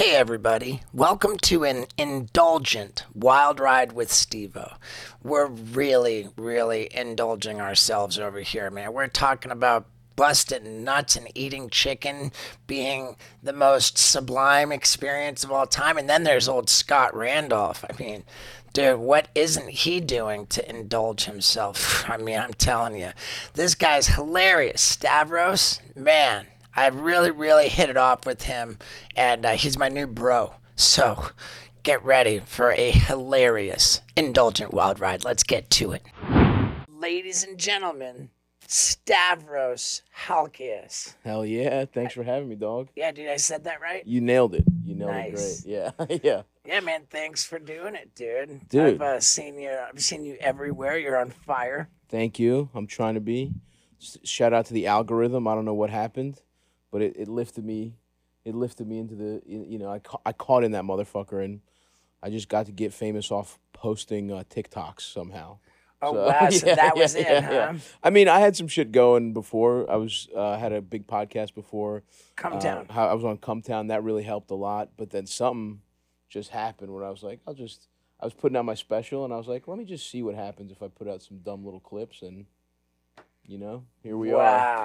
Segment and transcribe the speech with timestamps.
[0.00, 0.80] Hey, everybody.
[0.94, 4.76] Welcome to an indulgent wild ride with Steve-O.
[5.22, 8.94] We're really, really indulging ourselves over here, man.
[8.94, 12.32] We're talking about busting nuts and eating chicken
[12.66, 15.98] being the most sublime experience of all time.
[15.98, 17.84] And then there's old Scott Randolph.
[17.84, 18.24] I mean,
[18.72, 22.08] dude, what isn't he doing to indulge himself?
[22.08, 23.10] I mean, I'm telling you,
[23.52, 24.80] this guy's hilarious.
[24.80, 28.78] Stavros, man, I really, really hit it off with him,
[29.16, 30.54] and uh, he's my new bro.
[30.76, 31.26] So
[31.82, 35.24] get ready for a hilarious, indulgent wild ride.
[35.24, 36.02] Let's get to it.
[36.88, 38.30] Ladies and gentlemen,
[38.66, 41.14] Stavros Halkias.
[41.24, 41.84] Hell yeah!
[41.86, 42.88] Thanks for having me, dog.
[42.94, 44.06] Yeah, dude, I said that right?
[44.06, 44.64] You nailed it.
[44.84, 45.64] You nailed Nice.
[45.64, 46.18] it great.
[46.18, 46.42] Yeah, yeah.
[46.64, 48.68] Yeah, man, thanks for doing it, dude.
[48.68, 48.94] Dude.
[48.94, 49.70] I've uh, seen you.
[49.70, 50.98] I've seen you everywhere.
[50.98, 51.88] You're on fire.
[52.08, 52.68] Thank you.
[52.74, 53.52] I'm trying to be.
[54.24, 55.48] Shout out to the algorithm.
[55.48, 56.40] I don't know what happened,
[56.90, 57.94] but it, it lifted me.
[58.44, 59.42] It lifted me into the.
[59.46, 61.60] You know, I ca- I caught in that motherfucker, and
[62.22, 65.58] I just got to get famous off posting uh, TikToks somehow.
[66.02, 67.52] Oh So, wow, so yeah, that was yeah, it, yeah, huh?
[67.52, 67.78] yeah.
[68.02, 69.90] I mean, I had some shit going before.
[69.90, 72.02] I was uh, had a big podcast before.
[72.36, 72.86] Come Uh, down.
[72.88, 73.88] how I was on Cumtown.
[73.88, 74.90] That really helped a lot.
[74.96, 75.82] But then something
[76.30, 77.88] just happened where I was like, I'll just.
[78.22, 80.34] I was putting out my special, and I was like, let me just see what
[80.34, 82.44] happens if I put out some dumb little clips, and
[83.50, 84.38] you know, here we Wow.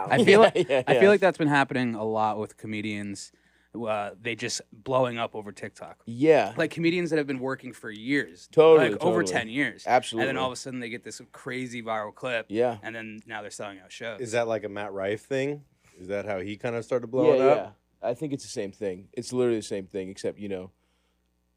[0.09, 0.11] are.
[0.11, 0.99] I feel Yeah, like yeah, I yeah.
[0.99, 3.31] feel like that's been happening a lot with comedians.
[3.75, 5.97] Uh, they just blowing up over TikTok.
[6.05, 10.29] Yeah, Like comedians that have been working for years, Totally, like over ten years, absolutely.
[10.29, 13.19] and then all of a sudden they get this crazy viral clip, yeah, and then
[13.27, 14.21] now they're selling out shows.
[14.21, 15.61] Is that like a Matt Rife thing?
[15.99, 17.45] Is that how he kind of started yeah, blowing yeah.
[17.47, 17.77] up?
[18.01, 19.09] I think it's the same thing.
[19.11, 20.71] It's literally the same thing, except you know,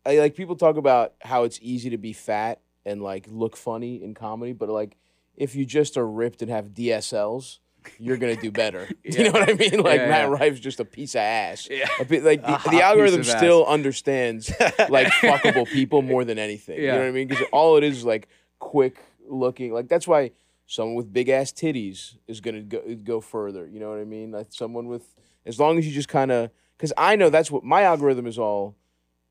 [0.05, 4.03] I like people talk about how it's easy to be fat and like look funny
[4.03, 4.97] in comedy, but like
[5.39, 7.59] if you just are ripped and have DSLs,
[7.99, 8.89] you're gonna do better.
[9.05, 9.81] You know what I mean?
[9.81, 10.37] Like Yeah, Matt yeah.
[10.37, 11.69] Rife's just a piece of ass.
[11.71, 11.87] Yeah.
[11.99, 13.37] A bit, like the, the algorithm of ass.
[13.39, 14.51] still understands
[14.91, 16.79] like fuckable people more than anything.
[16.79, 17.29] You know what I mean?
[17.29, 18.29] Because all it is is like
[18.59, 19.73] quick looking.
[19.73, 20.33] Like that's why
[20.67, 23.67] someone with big ass titties is gonna go go further.
[23.67, 24.33] You know what I mean?
[24.33, 25.15] Like someone with
[25.47, 28.39] as long as you just kind of because I know that's what my algorithm is
[28.39, 28.77] all.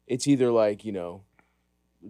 [0.08, 1.24] It's either like you know,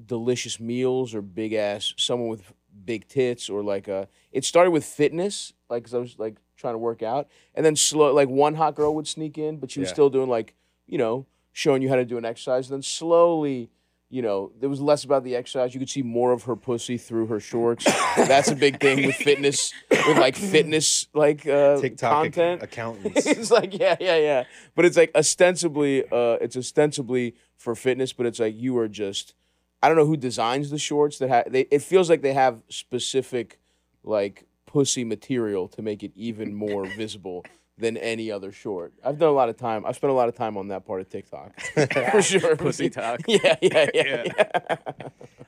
[0.06, 2.54] delicious meals or big ass someone with
[2.88, 4.08] big tits or like a.
[4.32, 7.76] It started with fitness, like 'cause I was like trying to work out, and then
[7.76, 9.94] slow like one hot girl would sneak in, but she was Yeah.
[9.94, 10.56] still doing like
[10.88, 12.68] you know showing you how to do an exercise.
[12.70, 13.70] And then slowly,
[14.10, 15.74] you know, there was less about the exercise.
[15.74, 17.84] You could see more of her pussy through her shorts.
[18.16, 22.64] That's a big thing with fitness, with like fitness like uh, TikTok ac- content.
[22.64, 23.26] accountants.
[23.38, 24.44] it's like yeah, yeah, yeah.
[24.76, 29.34] But it's like ostensibly, uh, it's ostensibly for fitness, but it's like you are just.
[29.82, 31.52] I don't know who designs the shorts that have.
[31.52, 33.60] They, it feels like they have specific,
[34.04, 37.46] like pussy material to make it even more visible
[37.78, 38.94] than any other short.
[39.06, 39.86] I've done a lot of time.
[39.86, 41.60] I've spent a lot of time on that part of TikTok
[42.12, 42.56] for sure.
[42.56, 43.20] Pussy talk.
[43.28, 44.24] Yeah, yeah, yeah.
[44.26, 44.56] Yeah.
[44.70, 44.78] yeah.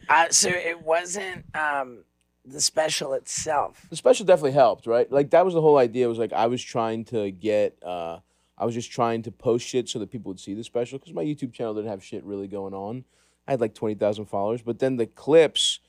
[0.08, 2.04] Uh, so it wasn't um,
[2.46, 3.88] the special itself.
[3.90, 5.12] the special definitely helped, right?
[5.12, 6.08] Like that was the whole idea.
[6.08, 8.20] Was like I was trying to get, uh,
[8.58, 11.14] I was just trying to post shit so that people would see the special because
[11.14, 13.06] my YouTube channel didn't have shit really going on.
[13.50, 15.80] I had like twenty thousand followers, but then the clips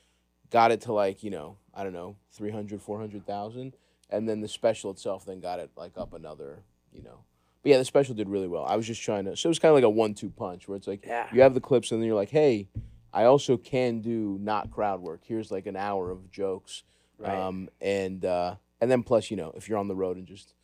[0.51, 3.75] got it to like you know I don't know 300, 400,000.
[4.11, 6.63] and then the special itself then got it like up another
[6.93, 7.21] you know.
[7.63, 8.65] But yeah, the special did really well.
[8.65, 10.77] I was just trying to, so it was kind of like a one-two punch where
[10.79, 11.29] it's like Yeah.
[11.33, 12.69] you have the clips and then you're like, hey,
[13.13, 15.21] I also can do not crowd work.
[15.25, 16.85] Here's like an hour of jokes.
[17.19, 17.37] Right.
[17.39, 20.55] Um, and uh, and then plus, you know, if you're on the road and just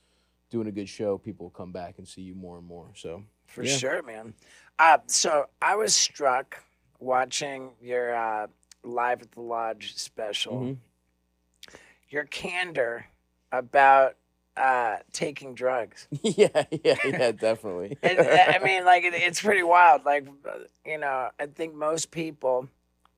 [0.50, 2.88] doing a good show, people will come back and see you more and more.
[2.96, 3.76] So For Yeah.
[3.76, 4.32] sure, man.
[4.78, 6.64] Uh, so I was struck
[6.98, 8.46] watching your uh,
[8.82, 10.60] live at the lodge special.
[10.60, 10.76] Mhm.
[12.08, 13.06] Your candor
[13.52, 14.16] about
[14.56, 16.06] uh, taking drugs.
[16.22, 17.98] yeah, yeah, yeah, definitely.
[18.02, 20.04] It, I mean, like it, it's pretty wild.
[20.04, 22.68] Like uh, you know, I think most people,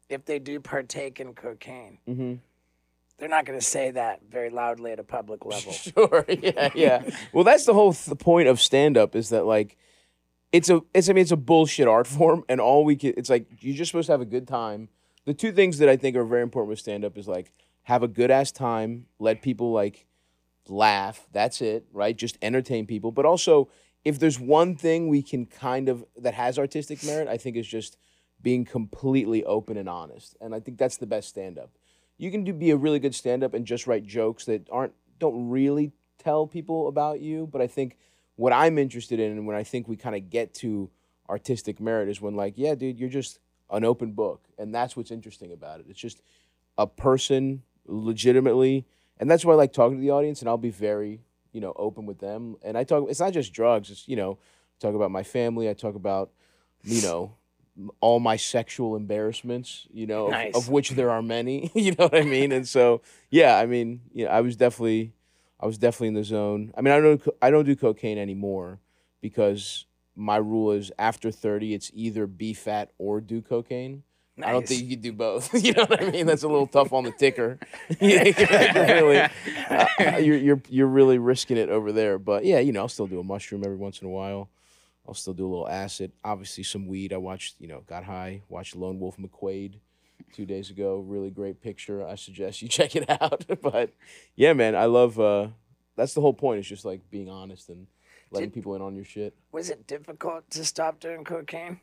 [0.09, 2.35] if they do partake in cocaine, hmm
[3.19, 5.73] they're not going to say that very loudly at a public level.
[5.73, 6.25] Sure.
[6.29, 7.03] Yeah, yeah.
[7.33, 9.77] well, that's the whole th- point of stand up is that like
[10.53, 13.31] it's a it's I mean it's a bullshit art form and all we can it's
[13.31, 14.89] like you're just supposed to have a good time.
[15.25, 17.53] The two things that I think are very important with stand up is like
[17.83, 20.07] have a good ass time, let people like
[20.69, 22.17] laugh, that's it, right?
[22.17, 23.69] Just entertain people, but also
[24.05, 27.67] if there's one thing we can kind of that has artistic merit, I think is
[27.67, 27.97] just
[28.41, 30.37] being completely open and honest.
[30.41, 31.71] And I think that's the best stand up.
[32.17, 34.95] You can do be a really good stand up and just write jokes that aren't
[35.19, 37.97] don't really tell people about you, but I think
[38.39, 40.89] what I'm interested in and when I think we kind of get to
[41.29, 44.45] artistic merit is when like, yeah, dude, you're just an open book.
[44.57, 45.87] And that's what's interesting about it.
[45.89, 46.23] It's just
[46.79, 48.87] a person legitimately
[49.19, 51.21] and that's why I like talking to the audience and I'll be very,
[51.53, 52.55] you know, open with them.
[52.63, 54.39] And I talk it's not just drugs, it's you know,
[54.79, 56.31] talk about my family, I talk about
[56.85, 57.35] you know,
[58.01, 60.55] all my sexual embarrassments, you know, of- Nice.
[60.55, 62.53] of, which there are many, you know what I mean?
[62.53, 65.13] And so, yeah, I mean, yeah, I was definitely,
[65.61, 66.73] I was definitely in the zone.
[66.77, 68.81] I mean, I don't, I don't do cocaine anymore
[69.21, 74.03] because my rule is after 30, it's either be fat or do cocaine.
[74.37, 74.49] Nice.
[74.49, 75.53] I don't think you could do both.
[75.65, 76.27] you know what I mean?
[76.27, 77.59] That's a little tough on the ticker.
[78.01, 82.19] Really, uh, you're you're you're really risking it over there.
[82.19, 84.49] But yeah, you know, I'll still do a mushroom every once in a while.
[85.07, 86.13] I'll still do a little acid.
[86.23, 87.13] Obviously, some weed.
[87.13, 88.43] I watched, you know, got high.
[88.49, 89.81] Watched Lone Wolf McQuaid
[90.33, 90.99] two days ago.
[90.99, 92.07] Really great picture.
[92.07, 93.45] I suggest you check it out.
[93.63, 93.93] but
[94.37, 95.19] yeah, man, I love.
[95.19, 95.49] uh
[95.97, 96.59] That's the whole point.
[96.61, 97.87] It's just like being honest and
[98.31, 99.35] letting Did- people in on your shit.
[99.53, 101.81] Was it difficult to stop doing cocaine?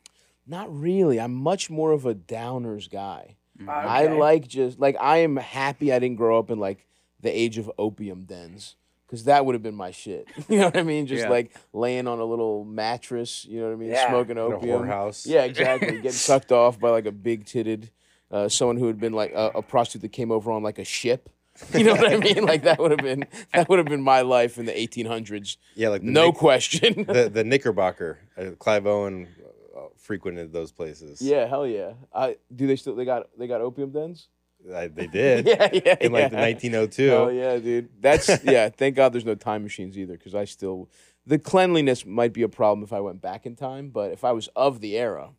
[0.48, 1.20] Not really.
[1.20, 3.36] I'm much more of a downers guy.
[3.62, 3.72] Okay.
[3.72, 6.86] I like just like I am happy I didn't grow up in like
[7.22, 8.76] the age of opium dens
[9.08, 10.28] because that would have been my shit.
[10.50, 11.08] You know what I mean?
[11.08, 11.30] Just Yeah.
[11.30, 13.46] like laying on a little mattress.
[13.46, 13.90] You know what I mean?
[13.92, 14.10] Yeah.
[14.10, 14.82] Smoking In a opium.
[14.84, 15.26] whorehouse.
[15.26, 15.94] Yeah, exactly.
[15.96, 17.90] Getting sucked off by like a big titted
[18.32, 20.86] uh, someone who had been like a, a prostitute that came over on like a
[20.86, 21.30] ship.
[21.74, 22.44] You know what I mean?
[22.46, 25.56] Like that would have been that would have been my life in the 1800s.
[25.76, 27.06] Yeah, like the No Knick- question.
[27.06, 28.20] the the Knickerbocker.
[28.38, 29.30] Uh, Clive Owen
[29.76, 31.22] uh, frequented those places.
[31.22, 31.94] yeah, hell yeah.
[32.14, 34.28] I do they still they got they got opium dens?
[34.76, 35.46] I, they did.
[35.48, 35.96] Yeah, yeah.
[36.02, 37.10] In like the 1902.
[37.12, 37.88] Oh yeah, dude.
[38.02, 38.68] That's yeah.
[38.70, 40.90] Thank God there's no time machines either, because I still
[41.26, 44.34] the cleanliness might be a problem if I went back in time, but if I
[44.34, 45.30] was of the era,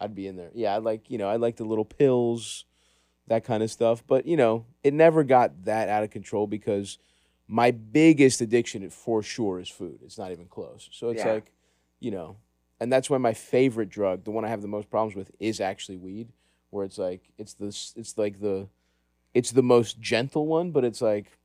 [0.00, 0.50] I'd be in there.
[0.54, 2.64] Yeah, I like you know I like the little pills,
[3.26, 4.04] that kind of stuff.
[4.06, 6.98] But you know it never got that out of control because
[7.48, 10.00] my biggest addiction for sure is food.
[10.04, 10.88] It's not even close.
[10.92, 11.32] So it's Yeah.
[11.34, 11.52] like,
[12.00, 12.38] you know,
[12.80, 15.60] and that's why my favorite drug, the one I have the most problems with, is
[15.60, 16.28] actually weed.
[16.70, 18.68] Where it's like it's the it's like the
[19.32, 21.38] it's the most gentle one, but it's like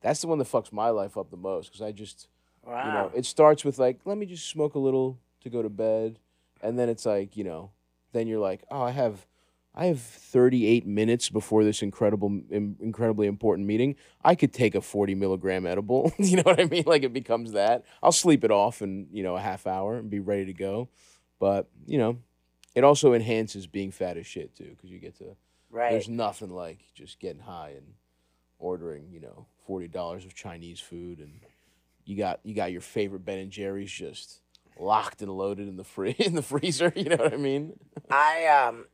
[0.00, 2.28] that's the one that fucks my life up the most because I just
[2.64, 2.80] Wow.
[2.86, 5.68] you know it starts with like let me just smoke a little to go to
[5.68, 6.18] bed,
[6.62, 7.70] and then it's like you know
[8.12, 9.26] then you're like oh I have
[9.74, 13.96] I have 38 minutes before this incredible im- incredibly important meeting.
[14.22, 16.12] I could take a 40 milligram edible.
[16.18, 16.84] you know what I mean?
[16.86, 17.84] Like it becomes that.
[18.02, 20.88] I'll sleep it off in you know a half hour and be ready to go,
[21.38, 22.18] but you know.
[22.74, 25.36] It also enhances being fat as shit too, because you get to
[25.70, 25.90] right.
[25.90, 27.86] there's nothing like just getting high and
[28.58, 31.40] ordering, you know, forty dollars of Chinese food, and
[32.04, 34.40] you got you got your favorite Ben and Jerry's just
[34.78, 36.92] locked and loaded in the free in the freezer.
[36.96, 37.78] You know what I mean?
[38.10, 38.86] I um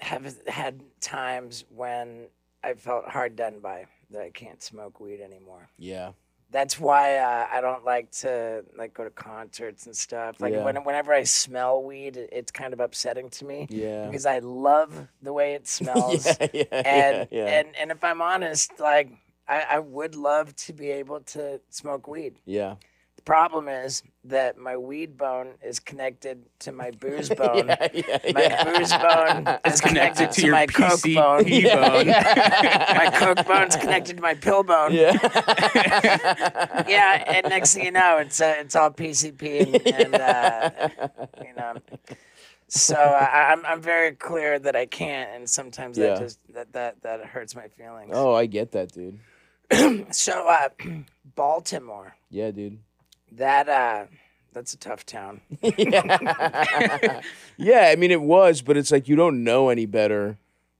[0.00, 2.26] have had times when
[2.62, 5.68] I felt hard done by that I can't smoke weed anymore.
[5.78, 6.12] Yeah,
[6.50, 10.40] That's why uh, I don't like to like go to concerts and stuff.
[10.40, 10.64] Like Yeah.
[10.64, 14.38] when, whenever I smell weed, it- it's kind of upsetting to me yeah, because I
[14.40, 16.26] love the way it smells.
[16.26, 17.58] yeah, yeah, and yeah, yeah.
[17.60, 19.10] and and if I'm honest, like
[19.48, 22.38] I, I would love to be able to smoke weed.
[22.44, 22.74] yeah.
[23.26, 27.66] The problem is that my weed bone is connected to my booze bone.
[27.66, 28.64] yeah, yeah, My yeah.
[28.78, 31.42] booze bone is connected to, your my coke PCP bone.
[31.44, 32.06] bone.
[32.06, 34.92] my coke bone's connected to my pill bone.
[34.92, 35.18] Yeah.
[36.88, 37.24] Yeah.
[37.26, 40.70] and next thing you know, it's uh, it's all PCP and, and uh,
[41.44, 41.74] you know.
[42.68, 46.10] So uh, I, I'm I'm very clear that I can't, and sometimes Yeah.
[46.10, 48.12] that just that that that hurts my feelings.
[48.14, 49.18] oh, I get that, dude.
[50.12, 50.68] So uh,
[51.34, 52.78] Baltimore, Yeah, dude.
[53.36, 54.06] That uh,
[54.52, 55.40] that's a tough town.
[55.60, 57.20] yeah.
[57.56, 60.38] yeah, I mean it was, but it's like you don't know any better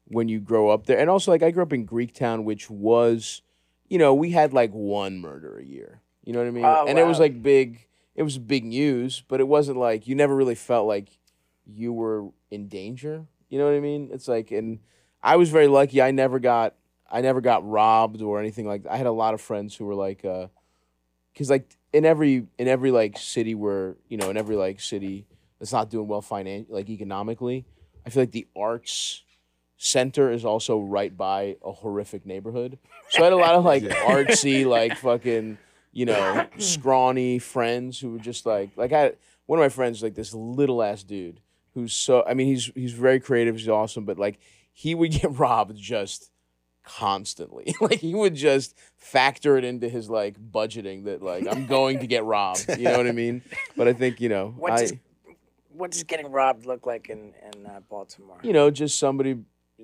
[0.08, 0.98] when you grow up there.
[0.98, 3.42] And also like I grew up in Greektown, which was,
[3.88, 6.00] you know, we had like one murder a year.
[6.24, 6.64] You know what I mean?
[6.64, 10.14] Oh, and it was like big it was big news, but it wasn't like you
[10.14, 11.08] never really felt like
[11.66, 13.26] you were in danger.
[13.48, 14.10] You know what I mean?
[14.12, 14.80] It's like and
[15.22, 16.02] I was very lucky.
[16.02, 16.74] I never got
[17.10, 18.92] I never got robbed or anything like that.
[18.92, 20.48] I had a lot of friends who were like uh
[21.36, 25.26] cuz like in every in every like city where, you know, in every like city
[25.58, 27.64] that's not doing well finan- like economically,
[28.04, 29.22] I feel like the arts
[29.78, 32.78] center is also right by a horrific neighborhood.
[33.10, 35.58] So I had a lot of like artsy like fucking,
[35.92, 39.12] you know, scrawny friends who were just like like I
[39.46, 41.40] one of my friends like this little ass dude
[41.74, 44.38] who's so I mean he's he's very creative, he's awesome, but like
[44.72, 46.30] he would get robbed just
[46.86, 47.74] constantly.
[47.80, 52.06] like he would just factor it into his like budgeting that like I'm going to
[52.06, 52.66] get robbed.
[52.78, 53.42] You know what I mean?
[53.76, 54.92] But I think, you know, What I does
[55.72, 58.38] what does getting robbed look like in in uh, Baltimore?
[58.42, 59.36] you know, just somebody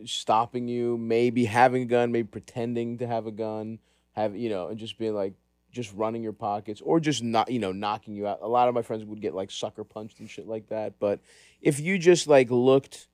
[0.07, 3.79] stopping you, maybe having a gun, maybe pretending to have a gun,
[4.13, 5.35] have you know, and just being like
[5.71, 8.39] just running your pockets or just not, you know, knocking you out.
[8.43, 10.99] A lot of my friends would get like sucker punched and shit like that.
[10.99, 11.21] But
[11.61, 13.09] if you just like looked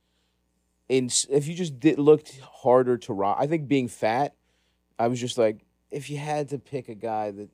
[0.88, 4.34] in, if you just did looked harder to rob, I think being fat,
[4.98, 7.48] I was just like, if you had to pick a guy that,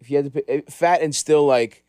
[0.00, 1.84] if you had to pick eh, fat and still like,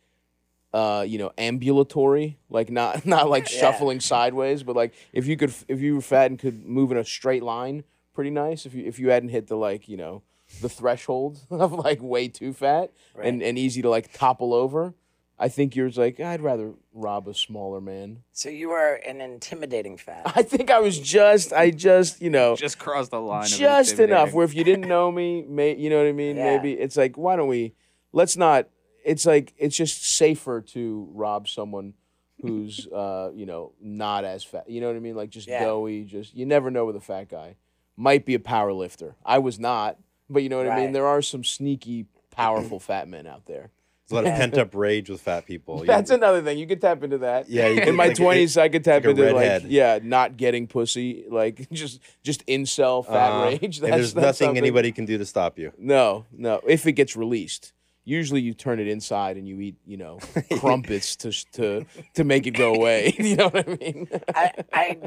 [0.72, 3.58] uh, you know, ambulatory, like not not like Yeah.
[3.60, 6.98] shuffling sideways, but like if you could if you were fat and could move in
[6.98, 8.66] a straight line, pretty nice.
[8.66, 10.22] If you if you hadn't hit the like you know
[10.60, 12.92] the threshold of like way too fat
[13.26, 14.94] and and easy to like topple over.
[15.38, 18.22] I think yours like I'd rather rob a smaller man.
[18.32, 20.22] So you are an intimidating fat.
[20.34, 23.44] I think I was just I just you know Just crossed the line.
[23.44, 26.36] of just enough where if you didn't know me, may you know what I mean?
[26.36, 26.56] Yeah.
[26.56, 27.74] Maybe it's like why don't we
[28.12, 28.68] let's not
[29.04, 31.94] it's like it's just safer to rob someone
[32.40, 34.70] who's uh you know not as fat.
[34.70, 35.16] You know what I mean?
[35.16, 35.64] Like just Yeah.
[35.64, 37.56] doughy, just you never know with a fat guy.
[37.98, 39.16] Might be a power lifter.
[39.24, 39.98] I was not,
[40.30, 40.92] but you know what I mean?
[40.92, 43.70] There are some sneaky powerful fat men out there.
[44.08, 45.80] There's a lot of pent up rage with fat people.
[45.80, 46.58] You- That's another thing.
[46.58, 47.48] You could tap into that.
[47.48, 49.98] Yeah, you In could- my like, twenties, I could tap like a into like yeah,
[50.02, 53.62] not getting pussy, like just just incel fat uh, rage.
[53.80, 55.72] and That's, there's that's nothing something- anybody can do to stop you.
[55.78, 56.60] No, no.
[56.66, 57.72] If it gets released,
[58.04, 60.18] usually you turn it inside and you eat, you know,
[60.58, 61.84] crumpets to to
[62.14, 63.12] to make it go away.
[63.18, 64.08] you know what I mean?
[64.34, 64.98] I, I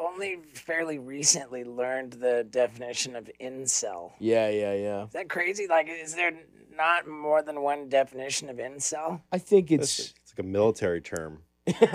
[0.00, 4.12] only fairly recently learned the definition of incel.
[4.18, 5.04] yeah, yeah, yeah.
[5.04, 5.66] Is that crazy?
[5.68, 6.32] Like, is there
[6.76, 9.20] not more than one definition of incel?
[9.30, 11.42] I think It's, it's it's like a military term.
[11.66, 11.90] What, no, no.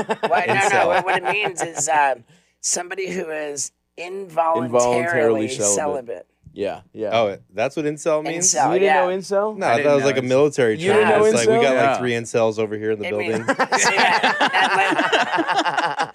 [0.53, 0.87] Incel.
[0.87, 2.15] What, what it means is uh,
[2.61, 5.75] somebody who is involuntarily, Involuntarily celibate.
[5.75, 6.27] celibate.
[6.53, 7.09] yeah, yeah.
[7.13, 8.53] Oh, that's what incel means?
[8.53, 8.67] Incel.
[8.73, 9.05] you didn't yeah.
[9.05, 9.57] know incel?
[9.57, 10.85] No, I I, thought it was know like a military term.
[10.85, 11.89] You didn't know it's like we got Yeah.
[11.91, 13.47] like three incels over here in the It mean- building.
[13.79, 16.11] See that?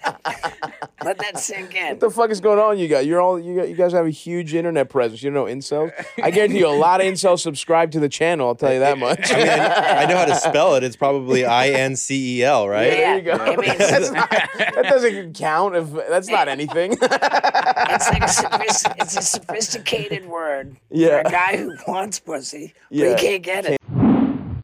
[1.03, 1.89] let, let that sink in.
[1.89, 2.77] What the fuck is going on?
[2.79, 5.21] You got you're all you got, you guys have a huge internet presence.
[5.23, 5.91] You don't know incels?
[6.21, 8.47] I guarantee you a lot of incels subscribe to the channel.
[8.47, 9.31] I'll tell you that much.
[9.31, 10.83] I mean, I, I know how to spell it.
[10.83, 12.87] It's probably I N C E L, right?
[12.91, 13.51] Yeah, there you go.
[13.53, 15.75] It means, That's not- that doesn't count.
[15.75, 16.93] If that's not anything.
[16.93, 21.21] it's like a, sophis- it's a sophisticated word Yeah.
[21.23, 23.09] for a guy who wants pussy, but Yeah.
[23.09, 23.81] he can't get it.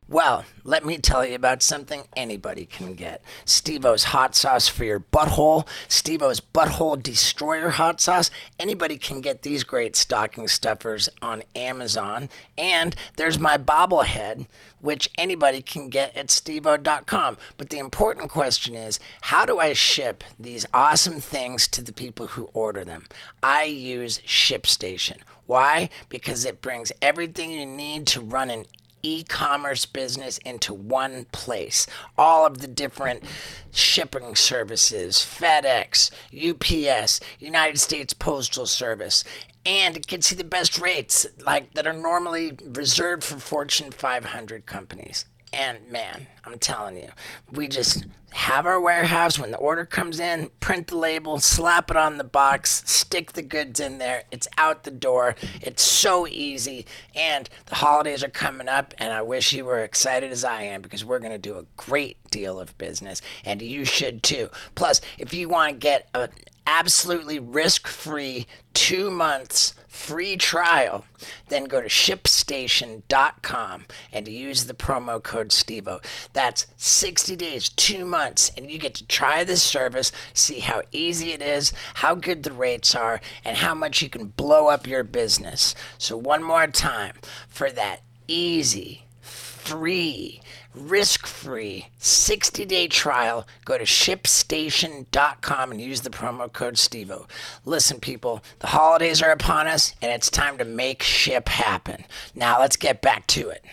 [0.10, 3.22] Well, let me tell you about something anybody can get.
[3.44, 5.68] Steve-O's hot sauce for your butthole.
[5.90, 8.32] Steve-O's butthole destroyer hot sauce.
[8.58, 12.30] Anybody can get these great stocking stuffers on Amazon.
[12.58, 14.48] And there's my bobblehead,
[14.80, 17.38] which anybody can get at steve-o.com.
[17.58, 22.28] But the important question is, how do I ship these awesome things to the people
[22.28, 23.08] who order them?
[23.44, 25.18] I use ShipStation.
[25.48, 25.90] Why?
[26.08, 28.64] Because it brings everything you need to run an
[29.04, 31.88] e-commerce business into one place.
[32.18, 33.24] All of the different
[33.72, 39.24] shipping services, FedEx, UPS, United States Postal Service,
[39.66, 44.66] and it gets you the best rates like that are normally reserved for Fortune 500
[44.66, 45.26] companies.
[45.54, 47.10] And man, I'm telling you,
[47.52, 51.98] we just have our warehouse when the order comes in, print the label, slap it
[51.98, 54.24] on the box, stick the goods in there.
[54.32, 55.36] It's out the door.
[55.62, 56.86] It's so easy.
[57.16, 60.82] And the holidays are coming up, and I wish you were excited as I am
[60.82, 64.50] because we're going to do a great deal of business, and you should too.
[64.76, 66.30] Plus, if you want to get an
[66.68, 71.04] absolutely risk free two months free trial,
[71.50, 76.02] then go to shipstation.com and use the promo code STEVEO.
[76.34, 81.34] That's 60 days, two months, and you get to try this service, see how easy
[81.34, 85.04] it is, how good the rates are, and how much you can blow up your
[85.04, 85.74] business.
[85.98, 87.16] So, one more time
[87.50, 90.42] for that easy, free,
[90.78, 97.28] risk free 60 day trial, go to shipstation.com and use the promo code STEVEO.
[97.66, 102.04] Listen, people, the holidays are upon us and it's time to make ship happen.
[102.36, 103.64] Now, let's get back to it.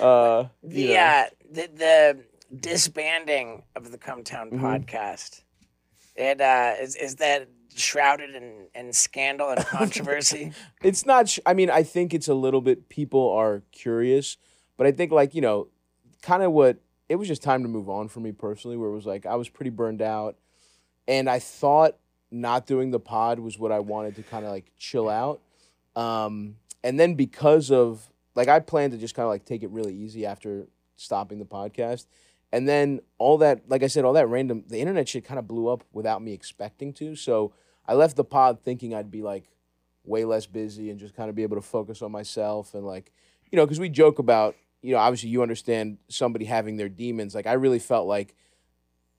[0.00, 2.20] Uh, The, uh, the the
[2.56, 4.64] disbanding of the Cumtown Mm-hmm.
[4.64, 5.42] podcast.
[6.16, 10.52] It uh, is is that shrouded in, in scandal and controversy?
[10.82, 14.36] it's not sh- i mean i think it's a little bit people are curious
[14.76, 15.68] but i think like you know
[16.20, 18.94] kind of what it was just time to move on for me personally where it
[18.94, 20.36] was like i was pretty burned out
[21.06, 21.96] and i thought
[22.30, 25.40] not doing the pod was what i wanted to kind of like chill out
[25.96, 29.70] um, and then because of like i planned to just kind of like take it
[29.70, 32.06] really easy after stopping the podcast
[32.52, 35.46] and then all that like i said all that random the internet shit kind of
[35.46, 37.14] blew up without me expecting to.
[37.16, 37.52] So
[37.86, 39.48] i left the pod thinking i'd be like
[40.04, 43.12] way less busy and just kind of be able to focus on myself and like
[43.50, 47.34] you know because we joke about you know obviously you understand somebody having their demons.
[47.34, 48.34] Like i really felt like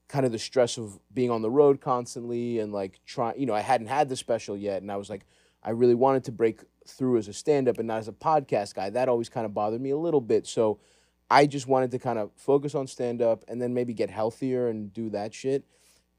[0.07, 3.53] kind of the stress of being on the road constantly and like trying you know
[3.53, 4.81] i hadn't had the special yet.
[4.81, 5.25] And i was like
[5.63, 8.89] i really wanted to break through as a stand-up and not as a podcast guy.
[8.89, 10.47] That always kind of bothered me a little bit.
[10.47, 10.79] So
[11.31, 14.93] i just wanted to kind of focus on stand-up and then maybe get healthier and
[14.93, 15.63] do that shit.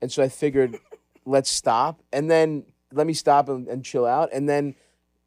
[0.01, 0.79] And so i figured
[1.25, 2.03] let's stop.
[2.13, 4.31] And then let me stop and, and chill out.
[4.33, 4.75] And then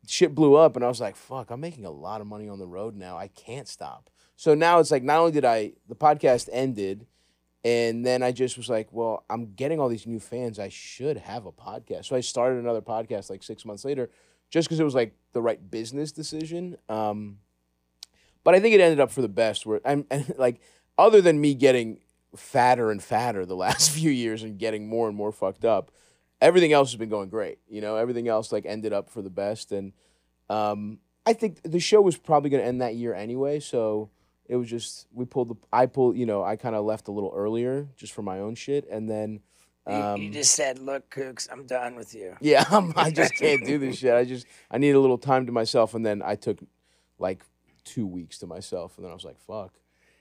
[0.08, 2.60] shit blew up and i was like fuck i'm making a lot of money on
[2.60, 3.18] the road now.
[3.18, 4.10] I can't stop.
[4.36, 7.06] So now it's like not only did i the podcast ended
[7.64, 10.60] and then i just was like well i'm getting all these new fans.
[10.60, 12.06] I should have a podcast.
[12.06, 14.10] So i started another podcast like six months later
[14.50, 16.78] just because it was like the right business decision.
[16.90, 17.38] Um,
[18.46, 20.62] but i think it ended up for the best where i'm and, like
[20.98, 22.00] other than me getting
[22.38, 25.92] fatter and fatter the last few years and getting more and more fucked up
[26.42, 27.60] everything else has been going great.
[27.68, 29.94] You know, everything else like ended up for the best, and
[30.50, 33.60] um, I think the show was probably going to end that year anyway.
[33.62, 34.10] So
[34.48, 37.12] it was just we pulled the I pulled you know I kind of left a
[37.12, 39.40] little earlier just for my own shit, and then.
[39.88, 43.36] You- Um, you just said, "Look, Kooks, I'm done with you." yeah, I'm, I just
[43.36, 44.14] can't do this shit.
[44.14, 46.60] I just I need a little time to myself, and then I took
[47.18, 47.44] like
[47.86, 49.74] two weeks to myself, and then I was like, "Fuck,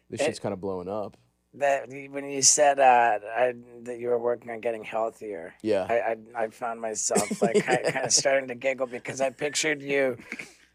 [0.09, 0.26] this Eh.
[0.26, 1.16] shit's kind of blowing up."
[1.56, 5.94] That when you said uh, I, that you were working on getting healthier, Yeah, I,
[6.40, 10.18] I, I found myself like kind of starting to giggle because I pictured you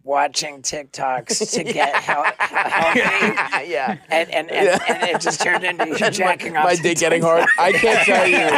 [0.10, 3.00] watching TikToks to get hel- healthy,
[3.72, 3.98] yeah.
[4.10, 4.80] and and, and, Yeah.
[4.90, 6.66] and it just turned into you jacking off.
[6.66, 7.46] my dick getting hard.
[7.60, 8.50] I can't tell you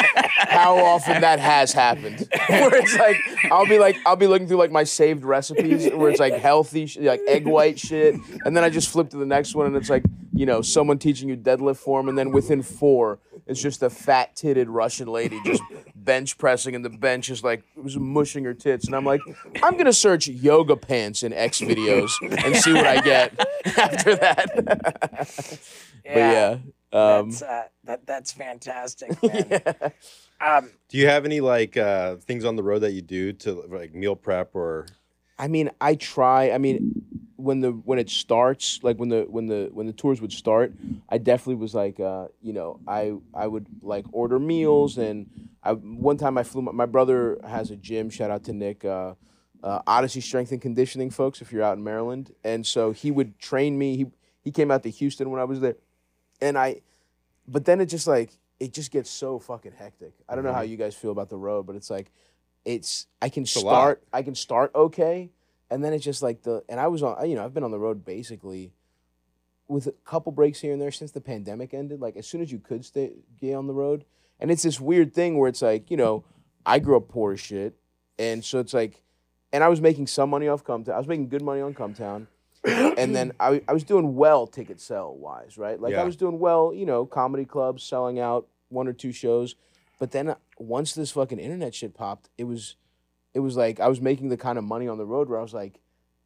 [0.47, 2.27] how often that has happened.
[2.47, 3.17] Where it's like
[3.51, 6.89] I'll be like I'll be looking through like my saved recipes where it's like healthy
[6.99, 9.89] like egg white shit, and then I just flip to the next one and it's
[9.89, 10.03] like
[10.41, 14.35] you know someone teaching you deadlift form, and then within four it's just a fat
[14.35, 15.61] titted Russian lady just
[15.95, 19.21] bench pressing, and the bench is like was mushing her tits, and I'm like
[19.61, 22.11] I'm gonna search yoga pants in X videos
[22.43, 23.39] and see what I get
[23.77, 24.49] after that.
[24.65, 25.59] but
[26.05, 26.57] yeah.
[26.91, 29.61] Um, that's, uh, that that's fantastic, man.
[30.41, 33.63] Um, Do you have any like uh, things on the road that you do to
[33.69, 34.87] like meal prep or?
[35.37, 36.49] I mean, I try.
[36.49, 37.03] I mean,
[37.41, 40.73] when the when it starts, like when the when the when the tours would start,
[41.09, 45.29] I definitely was like, uh, you know, I I would like order meals, and
[45.63, 46.61] I one time I flew.
[46.61, 48.09] My, my brother has a gym.
[48.09, 48.85] Shout out to Nick.
[48.85, 49.15] Uh,
[49.63, 53.37] uh, Odyssey Strength and Conditioning, folks, if you're out in Maryland, and so he would
[53.39, 53.95] train me.
[53.95, 54.05] He
[54.43, 55.75] he came out to Houston when I was there,
[56.41, 56.81] and I,
[57.47, 60.13] but then it just like it just gets so fucking hectic.
[60.27, 62.11] I don't know how you guys feel about the road, but it's like
[62.65, 63.49] it's I can lot.
[63.49, 65.29] start I can start okay,
[65.71, 67.71] and then it's just like the and I was on you know I've been on
[67.71, 68.73] the road basically
[69.67, 72.01] with a couple breaks here and there since the pandemic ended.
[72.01, 74.05] Like as soon as you could stay get on the road,
[74.39, 76.23] and it's this weird thing where it's like you know
[76.65, 77.75] I grew up poor as shit,
[78.19, 79.01] and so it's like,
[79.51, 80.93] and I was making some money off Cumtown.
[80.93, 82.27] I was making good money on Cumtown.
[82.63, 85.81] and then I, I was doing well ticket sell wise, right?
[85.81, 89.55] Like I was doing well, you know, comedy clubs, selling out one or two shows.
[89.97, 92.75] But then once this fucking internet shit popped, it was,
[93.33, 95.41] it was like I was making the kind of money on the road where I
[95.41, 95.79] was like,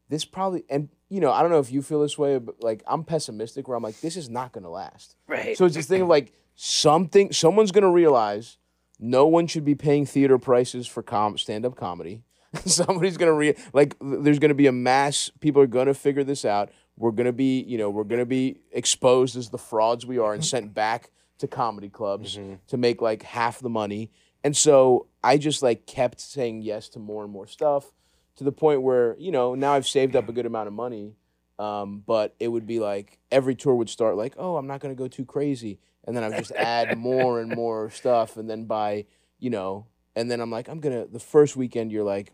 [0.10, 2.84] this probably, and you know, I don't know if you feel this way, but like
[2.88, 5.15] I'm pessimistic where I'm like, this is not gonna last.
[5.28, 5.58] right.
[5.58, 8.58] So it's this thing of like something, someone's gonna realize
[9.00, 12.24] no one should be paying theater prices for com- stand-up comedy.
[12.65, 15.30] Somebody's gonna re like there's gonna be a mass.
[15.39, 16.70] People are gonna figure this out.
[16.98, 20.41] We're gonna be, you know, we're gonna be exposed as the frauds we are and
[20.41, 20.48] mm-hmm.
[20.48, 22.56] sent back to comedy clubs mm-hmm.
[22.68, 24.12] to make like half the money.
[24.45, 27.91] And so I just like kept saying yes to more and more stuff
[28.36, 31.15] to the point where you know now I've saved up a good amount of money.
[31.58, 34.93] Um, but it would be like every tour would start like, oh, I'm not gonna
[34.93, 38.65] go too crazy, and then I would just add more and more stuff, and then
[38.65, 39.08] by
[39.39, 42.31] you know, and then I'm like, I'm gonna the first weekend you're like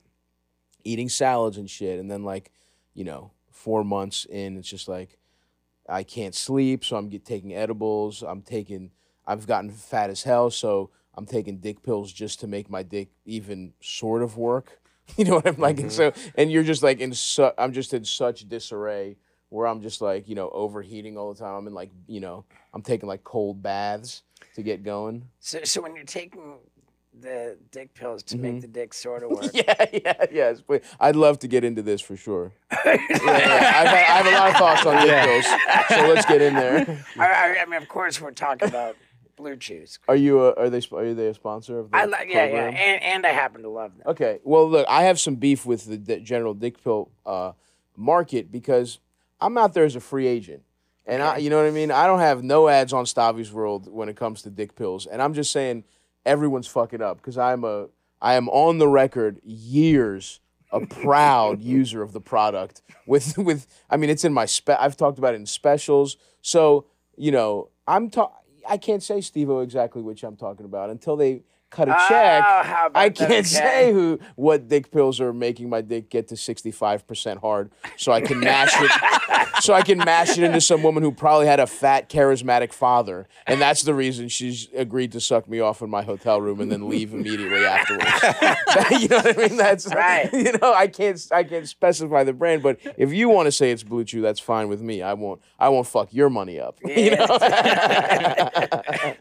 [0.83, 2.51] eating salads and shit, and then like,
[2.93, 5.17] you know, four months in, it's just like
[5.87, 8.21] I can't sleep, so I'm get, taking edibles.
[8.21, 8.91] I'm taking,
[9.25, 13.09] I've gotten fat as hell, so I'm taking dick pills just to make my dick
[13.25, 14.77] even sort of work.
[15.17, 15.77] You know what I'm like?
[15.81, 16.17] And mm-hmm.
[16.17, 19.17] so, and you're just like in su- I'm just in such disarray
[19.49, 21.53] where I'm just like, you know, overheating all the time.
[21.53, 24.23] I'm in like, you know, I'm taking like cold baths
[24.55, 25.27] to get going.
[25.41, 26.59] So, so when you're taking
[27.19, 28.59] the dick pills to make mm-hmm.
[28.61, 29.51] the dick sort of work.
[29.53, 30.61] Yeah, yeah, yes.
[30.65, 32.53] But I'd love to get into this for sure.
[32.85, 33.73] yeah, yeah.
[33.75, 35.45] I've, had- I have a lot of thoughts on dick pills,
[35.89, 37.05] so let's get in there.
[37.17, 38.95] I, I mean, of course, we're talking about
[39.35, 39.99] Blue Chews.
[40.07, 40.43] Are you?
[40.43, 40.81] A, are they?
[40.91, 43.69] Are they a sponsor of the I like, yeah, yeah, and, and I happen to
[43.69, 44.07] love them.
[44.07, 44.39] Okay.
[44.43, 47.53] Well, look, I have some beef with the, the general dick pill uh,
[47.95, 48.99] market because
[49.39, 50.63] I'm out there as a free agent.
[51.05, 51.91] And I, you know what I mean?
[51.91, 55.07] I don't have no ads on Stavvy's World when it comes to dick pills.
[55.07, 55.83] And I'm just saying
[56.25, 57.87] everyone's fucking up because I'm a
[58.21, 60.39] I am on the record years
[60.71, 64.95] a proud user of the product with with I mean it's in my spe- I've
[64.95, 66.17] talked about it in specials.
[66.41, 66.85] So,
[67.17, 68.31] you know, I'm ta-
[68.67, 72.43] I can't say Steve-O exactly which I'm talking about until they cut a check.
[72.45, 73.41] Oh, I can't Okay.
[73.43, 78.21] say who what dick pills are making my dick get to 65% hard so I
[78.21, 78.91] can mash it
[79.63, 83.27] so I can mash it into some woman who probably had a fat charismatic father
[83.47, 86.71] and that's the reason she's agreed to suck me off in my hotel room and
[86.71, 88.05] then leave immediately afterwards.
[89.01, 89.57] you know what I mean?
[89.57, 90.29] That's Right.
[90.33, 93.71] You know, I can't I can't specify the brand, but if you want to say
[93.71, 95.01] it's Blue Chew, that's fine with me.
[95.01, 96.77] I won't I won't fuck your money up.
[96.85, 97.25] You know?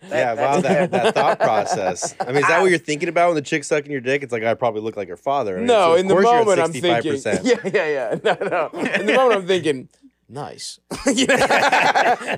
[0.08, 2.14] Yeah, wow, that, that thought process.
[2.20, 4.22] I mean, is that what you're thinking about when the chick's sucking your dick?
[4.22, 5.56] It's like I probably look like her father.
[5.56, 8.18] I mean, No, so in the course you're at moment I'm thinking, yeah, yeah, yeah.
[8.24, 8.80] No, no.
[8.80, 9.88] In the moment I'm thinking,
[10.28, 10.80] nice.
[11.06, 11.36] You know?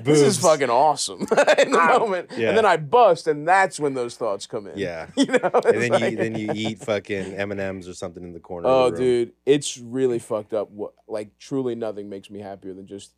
[0.03, 1.21] this is fucking awesome.
[1.57, 2.49] in the moment, Yeah.
[2.49, 4.77] and then I bust, and that's when those thoughts come in.
[4.77, 5.07] Yeah.
[5.15, 5.49] you know.
[5.65, 8.39] And then like- you then you eat fucking M and M's or something in the
[8.39, 8.67] corner.
[8.67, 10.69] Oh, the dude, it's really fucked up.
[10.71, 13.11] What like truly nothing makes me happier than just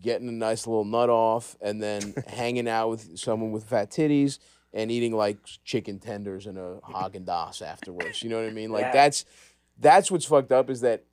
[0.00, 4.38] getting a nice little nut off and then hanging out with someone with fat titties
[4.72, 8.22] and eating like chicken tenders and a Haagen Dazs afterwards.
[8.22, 8.70] You know what I mean?
[8.70, 8.92] Like Yeah.
[8.92, 9.24] that's
[9.78, 11.04] that's what's fucked up is that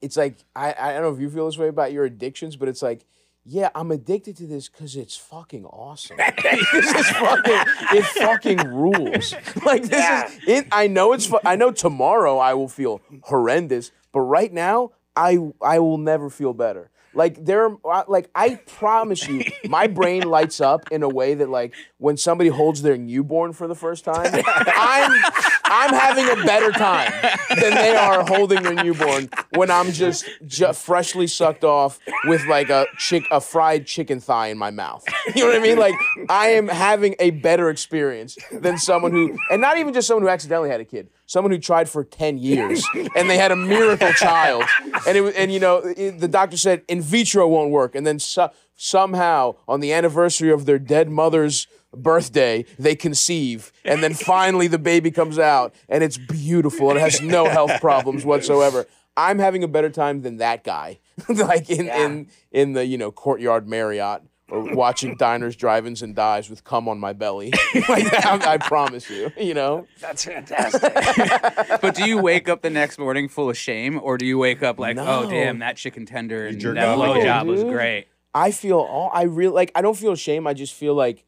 [0.00, 2.68] it's like I I don't know if you feel this way about your addictions, but
[2.68, 3.04] it's like.
[3.44, 6.16] Yeah, I'm addicted to this because it's fucking awesome.
[6.62, 9.34] this is fucking it fucking rules.
[9.66, 10.28] Like this Yeah.
[10.28, 10.66] is it.
[10.70, 11.26] I know it's.
[11.26, 16.30] fu- I know tomorrow I will feel horrendous, but right now I I will never
[16.30, 16.91] feel better.
[17.14, 21.48] Like there, are- like I promise you, my brain lights up in a way that
[21.50, 25.22] like when somebody holds their newborn for the first time, I'm
[25.64, 27.12] I'm having a better time
[27.60, 32.68] than they are holding their newborn when I'm just ju- freshly sucked off with like
[32.70, 35.04] a chick a fried chicken thigh in my mouth.
[35.34, 35.78] You know what I mean?
[35.78, 35.94] Like
[36.28, 40.28] I am having a better experience than someone who, and not even just someone who
[40.28, 42.78] accidentally had a kid, someone who tried for ten years
[43.16, 44.64] and they had a miracle child,
[45.06, 48.06] and it was- and you know it- the doctor said in vitro won't work, and
[48.06, 53.70] then so, somehow on the anniversary of their dead mother's birthday they conceive.
[53.84, 56.88] And then finally the baby comes out and it's beautiful.
[56.90, 58.86] And it has no health problems whatsoever.
[59.16, 60.98] I'm having a better time than that guy.
[61.28, 66.48] Like in in in the you know courtyard marriott or watching diners drive-ins and dives
[66.50, 67.50] with cum on my belly
[67.88, 70.92] like that, I, promise you you know That's fantastic.
[71.80, 74.62] But do you wake up the next morning full of shame, or do you wake
[74.62, 75.22] up like, oh, No.
[75.26, 77.24] oh damn, that chicken tender and jerk that off blow again.
[77.26, 77.72] job was Dude.
[77.72, 78.06] great?
[78.34, 81.22] i feel all i really like i don't feel shame i just feel like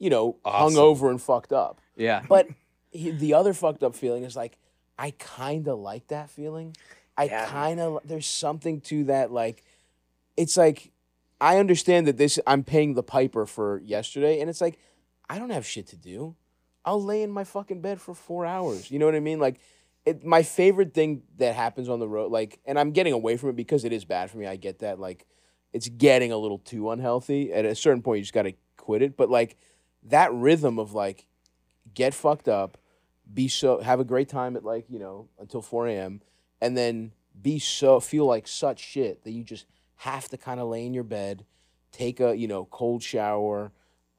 [0.00, 0.76] you know Awesome.
[0.76, 2.22] hungover and fucked up Yeah.
[2.28, 2.48] But
[2.90, 4.56] he, the other fucked up feeling is like,
[4.98, 6.74] I kind of like that feeling.
[7.16, 7.46] I Yeah.
[7.46, 9.30] kind of, there's something to that.
[9.30, 9.62] Like,
[10.36, 10.90] it's like,
[11.40, 14.40] I understand that this, I'm paying the piper for yesterday.
[14.40, 14.78] And it's like,
[15.28, 16.36] I don't have shit to do.
[16.84, 18.90] I'll lay in my fucking bed for four hours.
[18.90, 19.38] You know what I mean?
[19.38, 19.60] Like,
[20.06, 23.50] it, my favorite thing that happens on the road, like, and I'm getting away from
[23.50, 24.46] it because it is bad for me.
[24.46, 24.98] I get that.
[24.98, 25.26] Like,
[25.72, 27.52] it's getting a little too unhealthy.
[27.52, 29.16] At a certain point, you just got to quit it.
[29.16, 29.56] But like,
[30.04, 31.26] that rhythm of like,
[31.94, 32.78] get fucked up,
[33.32, 36.20] be so have a great time at like you know until four a.m.
[36.60, 39.66] and then be so feel like such shit that you just
[39.98, 41.44] have to kind of lay in your bed,
[41.92, 43.72] take a you know cold shower,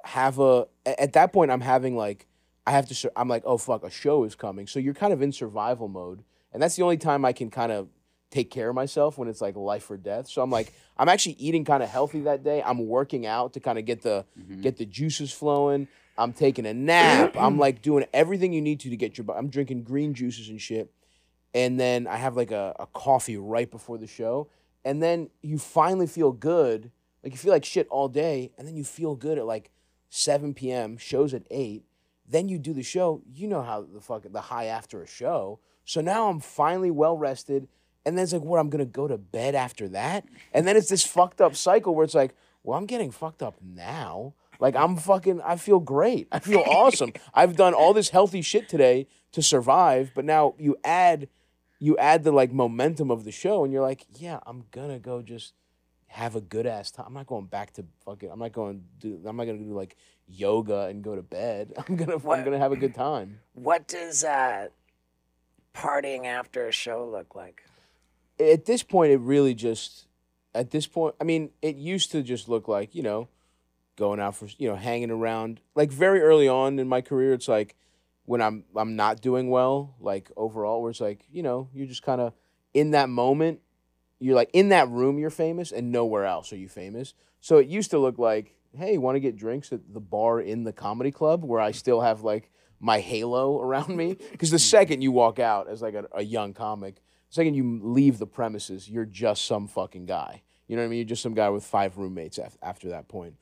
[0.03, 2.27] have a at that point I'm having like
[2.67, 4.67] I have to I'm like oh fuck a show is coming.
[4.67, 7.71] So you're kind of in survival mode and that's the only time I can kind
[7.71, 7.87] of
[8.29, 10.27] take care of myself when it's like life or death.
[10.27, 12.61] So I'm like I'm actually eating kind of healthy that day.
[12.63, 14.61] I'm working out to kind of get the mm-hmm.
[14.61, 15.87] get the juices flowing.
[16.17, 17.35] I'm taking a nap.
[17.39, 20.59] I'm like doing everything you need to to get your I'm drinking green juices and
[20.59, 20.91] shit.
[21.53, 24.49] And then I have like a, a coffee right before the show,
[24.83, 26.91] and then you finally feel good.
[27.23, 29.71] Like you feel like shit all day, and then you feel good at like
[30.09, 30.97] 7 p.m.
[30.97, 31.83] Shows at eight.
[32.27, 33.21] Then you do the show.
[33.31, 35.59] You know how the fuck the high after a show.
[35.83, 37.67] So now I'm finally well rested,
[38.05, 38.59] and then it's like, what?
[38.59, 42.05] I'm gonna go to bed after that, and then it's this fucked up cycle where
[42.05, 44.33] it's like, well, I'm getting fucked up now.
[44.59, 45.41] Like I'm fucking.
[45.41, 46.27] I feel great.
[46.31, 47.13] I feel awesome.
[47.33, 51.29] I've done all this healthy shit today to survive, but now you add
[51.79, 55.21] you add the like momentum of the show and you're like, yeah, I'm gonna go
[55.21, 55.53] just
[56.07, 57.05] have a good ass time.
[57.07, 58.29] I'm not going back to fucking.
[58.31, 59.27] I'm not going to do.
[59.27, 59.95] I'm not gonna do like
[60.27, 61.73] yoga and go to bed.
[61.87, 62.17] I'm gonna.
[62.17, 63.39] What- I'm gonna have a good time.
[63.53, 64.67] What does uh,
[65.73, 67.63] partying after a show look like?
[68.39, 70.05] At this point, it really just.
[70.55, 73.27] At this point, I mean, it used to just look like you know,
[73.95, 75.61] going out for you know, hanging around.
[75.75, 77.75] Like very early on in my career, it's like
[78.29, 82.03] when I'm I'm not doing well, like overall, where it's like you know, you're just
[82.03, 82.33] kind of
[82.75, 83.61] in that moment.
[84.19, 87.15] You're like in that room, you're famous, and nowhere else are you famous.
[87.39, 90.63] So it used to look like, hey, want to get drinks at the bar in
[90.63, 94.15] the comedy club where I still have like my halo around me?
[94.31, 97.79] Because the second you walk out as like a, a young comic, the second you
[97.81, 100.43] leave the premises, you're just some fucking guy.
[100.67, 100.97] You know what I mean?
[100.99, 103.37] You're just some guy with five roommates af- after that point.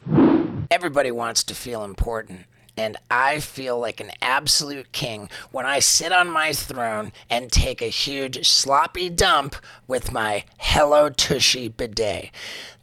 [0.72, 2.46] Everybody wants to feel important.
[2.78, 7.82] And I feel like an absolute king when I sit on my throne and take
[7.82, 9.56] a huge sloppy dump
[9.88, 12.30] with my Hello Tushy bidet.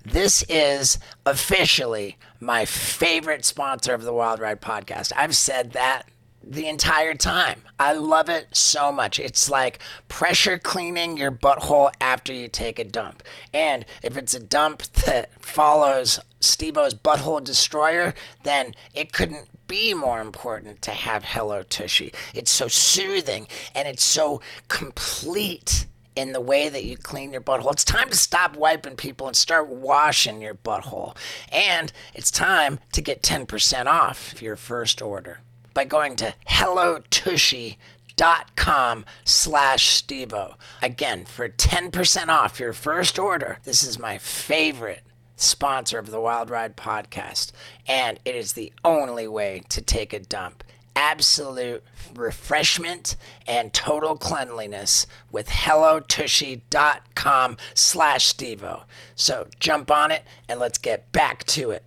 [0.05, 5.13] This is officially my favorite sponsor of the Wild Ride podcast.
[5.17, 6.09] I've said that
[6.43, 7.63] the entire time.
[7.79, 9.19] I love it so much.
[9.19, 9.79] It's like
[10.09, 13.23] pressure cleaning your butthole after you take a dump.
[13.53, 20.21] And if it's a dump that follows Steve-O's butthole destroyer, then it couldn't be more
[20.21, 22.13] important to have Hello Tushy.
[22.35, 27.73] It's so soothing and it's so complete in the way that you clean your butthole.
[27.73, 31.17] It's time to stop wiping people and start washing your butthole.
[31.51, 35.41] And it's time to get 10% off your first order
[35.73, 43.99] by going to hellotushy.com slash steveo again for 10% off your first order this is
[43.99, 45.03] my favorite
[45.37, 47.53] sponsor of the wild ride podcast
[47.87, 50.63] and it is the only way to take a dump.
[50.97, 51.83] Absolute
[52.15, 53.17] refreshment
[53.49, 61.45] and total cleanliness with hellotushy.com slash steveo so jump on it and let's get back
[61.45, 61.85] to it.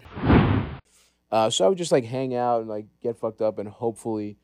[1.31, 4.37] Uh, so I would just like hang out and like get fucked up, and hopefully,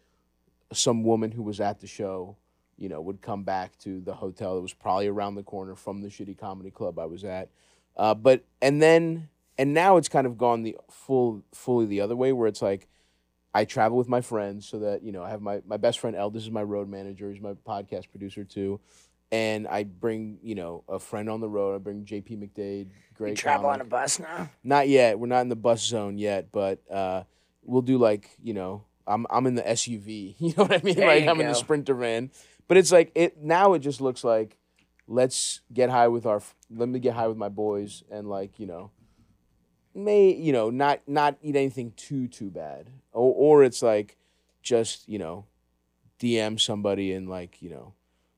[0.71, 2.35] some woman who was at the show,
[2.77, 6.01] you know, would come back to the hotel that was probably around the corner from
[6.01, 7.49] the shitty comedy club I was at.
[7.95, 12.15] Uh, but and then and now it's kind of gone the full fully the other
[12.15, 12.87] way where it's like
[13.53, 16.15] I travel with my friends so that you know I have my my best friend
[16.15, 17.29] Eldis is my road manager.
[17.31, 18.79] He's my podcast producer too.
[19.31, 21.73] And I bring, you know, a friend on the road.
[21.73, 23.81] I bring JP McDade, great you travel comic.
[23.81, 25.17] on a bus now Not yet.
[25.17, 27.23] We're not in the bus zone yet, but uh,
[27.63, 28.85] we'll do like you know.
[29.05, 30.35] I'm I'm in the SUV.
[30.39, 30.95] You know what I mean?
[30.95, 31.55] There like I'm in the.
[31.55, 32.31] Sprinter van.
[32.67, 33.73] But it's like it now.
[33.73, 34.57] It just looks like
[35.07, 36.41] let's get high with our.
[36.69, 38.91] Let me get high with my boys and like you know,
[39.93, 42.89] may you know not not eat anything too too bad.
[43.11, 44.17] Or or it's like
[44.61, 45.45] just you know,
[46.19, 47.93] DM somebody and like you know.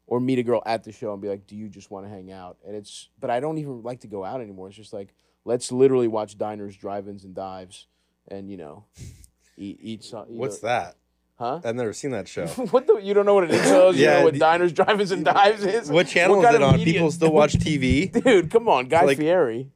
[0.08, 2.10] Or meet a girl at the show and be like, "Do you just want to
[2.12, 4.68] hang out?" And it's, but I don't even like to go out anymore.
[4.68, 7.88] It's just like, let's literally watch diners, drive-ins, and dives,
[8.28, 8.86] and you know,
[9.58, 10.28] eat eat some.
[10.30, 10.96] eat What's a- that?
[11.38, 11.60] Huh?
[11.66, 12.48] I've never seen that show.
[12.72, 12.96] what the?
[12.98, 13.62] You don't know what it is?
[13.62, 13.98] incel is?
[14.00, 15.92] You Yeah, know what d- diners, drive-ins, and dives is?
[15.92, 16.78] What channel kind is it on?
[16.78, 18.10] media- People still watch TV.
[18.24, 19.70] Dude, come on, Guy like- Fieri,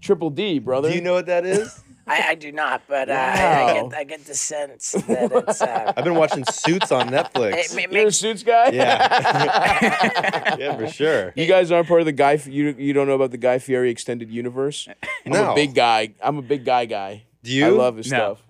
[0.00, 0.88] Triple D, brother.
[0.90, 1.80] Do you know what that is?
[2.06, 5.62] I, I do not, but uh, I, I get I get the sense that it's.
[5.62, 7.52] Uh, I've been watching Suits on Netflix.
[7.72, 8.68] it, it You're a suits guy.
[8.72, 10.56] Yeah.
[10.58, 11.32] yeah, for sure.
[11.34, 12.32] You guys aren't part of the Guy.
[12.44, 14.86] You you don't know about the Guy Fieri extended universe.
[15.24, 15.52] I'm No.
[15.52, 16.12] a big guy.
[16.22, 17.22] I'm a big guy guy.
[17.42, 17.64] Do you?
[17.66, 18.16] I love his No.
[18.36, 18.42] stuff.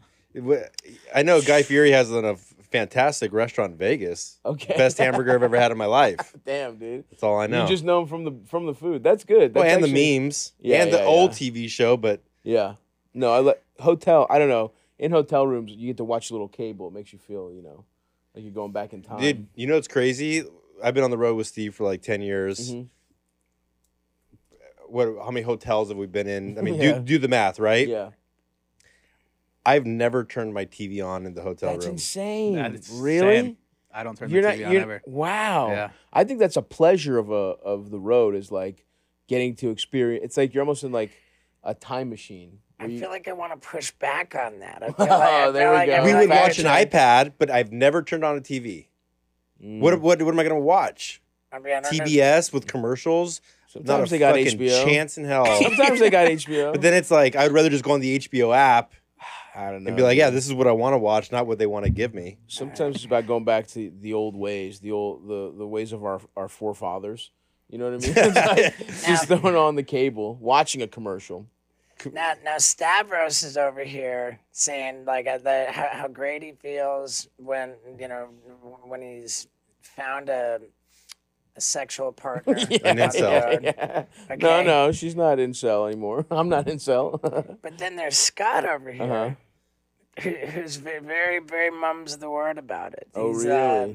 [1.15, 2.37] I know Guy Fieri has a
[2.71, 4.39] fantastic restaurant in Vegas.
[4.45, 4.75] Okay.
[4.77, 6.35] Best hamburger I've ever had in my life.
[6.45, 7.05] Damn, dude.
[7.11, 7.63] That's all I know.
[7.63, 9.03] You just know him from the from the food.
[9.05, 9.55] That's good.
[9.55, 11.31] well, and actually- the memes Yeah, and the yeah, old.
[11.33, 12.75] TV show, but Yeah.
[13.15, 14.27] No, I let hotel.
[14.29, 14.73] I don't know.
[14.99, 16.89] In hotel rooms, you get to watch a little cable.
[16.89, 17.85] It makes you feel, you know,
[18.35, 19.21] like you're going back in time.
[19.21, 20.43] dude, you know what's crazy?
[20.83, 22.73] I've been on the road with Steve for like ten years.
[22.73, 22.89] Mhm.
[24.89, 25.07] What?
[25.25, 26.59] How many hotels have we been in?
[26.59, 26.95] I mean, Yeah.
[26.99, 27.87] do do the math, right?
[27.87, 28.11] Yeah.
[29.67, 31.77] I've never turned my TV on in the hotel room.
[31.79, 31.95] That's room.
[31.95, 32.55] insane.
[32.57, 33.37] That is really?
[33.37, 33.57] same.
[33.93, 34.57] I don't turn You're the not.
[34.57, 35.03] TV on ever.
[35.07, 35.69] wow.
[35.71, 35.91] Yeah.
[36.13, 38.85] I think that's a pleasure of a of the road is like
[39.29, 40.25] getting to experience.
[40.25, 41.13] It's like you're almost in like
[41.63, 42.59] a time machine.
[42.81, 44.83] I you- feel like I want to push back on that.
[44.83, 46.05] I feel like, I Oh, there feel we like go.
[46.05, 48.89] We like, would I- watch an iPad, but I've never turned on a TV.
[49.63, 49.79] Mm.
[49.81, 51.23] What, what what am I going to watch?
[51.53, 52.05] I mean, I don't know.
[52.05, 53.41] TBS with commercials?
[53.69, 54.85] Sometimes Not a they got HBO.
[54.85, 55.47] chance in hell.
[55.63, 56.73] Sometimes they got HBO.
[56.73, 58.93] but then it's like I'd rather just go on the HBO app
[59.55, 59.89] I don't know.
[59.89, 61.85] and be like, yeah, this is what I want to watch, not what they want
[61.85, 62.39] to give me.
[62.49, 66.05] Sometimes it's about going back to the old ways, the old the, the ways of
[66.05, 67.31] our our forefathers.
[67.71, 68.15] You know what I mean?
[68.17, 71.47] It's like just throwing on the cable, watching a commercial.
[72.13, 77.29] Now, now Stavros is over here saying like uh, the, how, how great he feels
[77.37, 78.29] when you know
[78.83, 79.47] when he's
[79.81, 80.61] found a
[81.57, 82.57] a sexual partner.
[82.71, 83.45] Yeah, on the incel.
[83.45, 83.61] road.
[83.65, 84.05] yeah.
[84.29, 84.65] No, Okay.
[84.67, 86.27] no, she's not incel anymore.
[86.31, 87.21] I'm not incel.
[87.63, 89.31] But then there's Scott over here, Uh-huh.
[90.23, 93.09] who, who's ve- very, very mums the word about it.
[93.15, 93.91] oh, He's, really?
[93.93, 93.95] uh,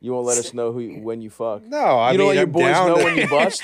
[0.00, 1.62] you won't let us know who you, when you fuck.
[1.64, 3.62] No, I you mean don't let your I'm boys down know to- when you bust.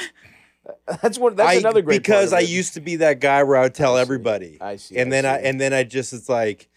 [1.02, 1.36] That's one.
[1.36, 2.48] That's I, another great part because of I it.
[2.48, 4.56] used to be that guy where I would tell I everybody.
[4.62, 5.48] I see, And I then I see.
[5.48, 6.68] and then I just it's like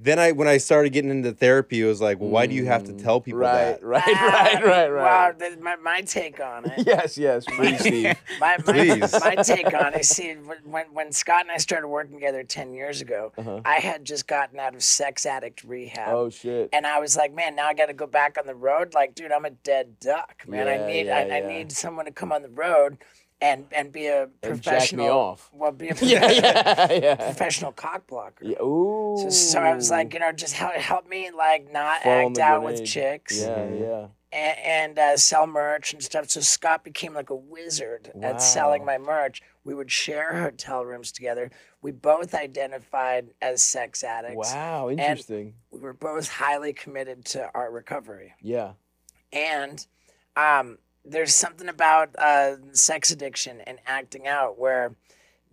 [0.00, 2.66] then I when I started getting into therapy, it was like, well, why do you
[2.66, 3.82] have to tell people Mm, right, that?
[3.84, 5.38] right, ah, right, right, Wow, right.
[5.38, 6.72] th- my, my take on it.
[6.86, 8.14] Yes, yes, please, Steve.
[8.40, 9.12] My, my, Please.
[9.20, 10.04] my take on it.
[10.04, 13.60] See, when- when, when Scott and I started working together 10 years ago, Uh-huh.
[13.64, 16.08] I had just gotten out of sex addict rehab.
[16.12, 16.70] Oh shit.
[16.72, 18.94] And I was like, man, now I got to go back on the road.
[18.94, 20.66] Like, dude, I'm a dead duck, man.
[20.66, 22.98] Yeah, I need, yeah, I, I need someone to come on the road
[23.44, 25.10] and and be a And jack me professional.
[25.10, 25.50] off.
[25.52, 27.14] Well, be a Yeah, yeah, yeah.
[27.16, 28.44] professional cock blocker.
[28.44, 28.62] yeah.
[28.62, 29.16] Ooh.
[29.22, 32.34] So, so I was like, you know, just help, help me like not Fall act
[32.36, 34.06] the out with chicks Yeah, yeah.
[34.32, 36.30] and, and uh, sell merch and stuff.
[36.30, 39.42] So Scott became like a wizard at selling my merch.
[39.64, 41.50] We would share hotel rooms together.
[41.82, 44.52] We both identified as sex addicts.
[44.52, 45.54] Wow, interesting.
[45.70, 48.32] We were both highly committed to our recovery.
[48.40, 48.72] yeah.
[49.32, 49.84] And
[50.36, 54.94] um, there's something about uh, sex addiction and acting out where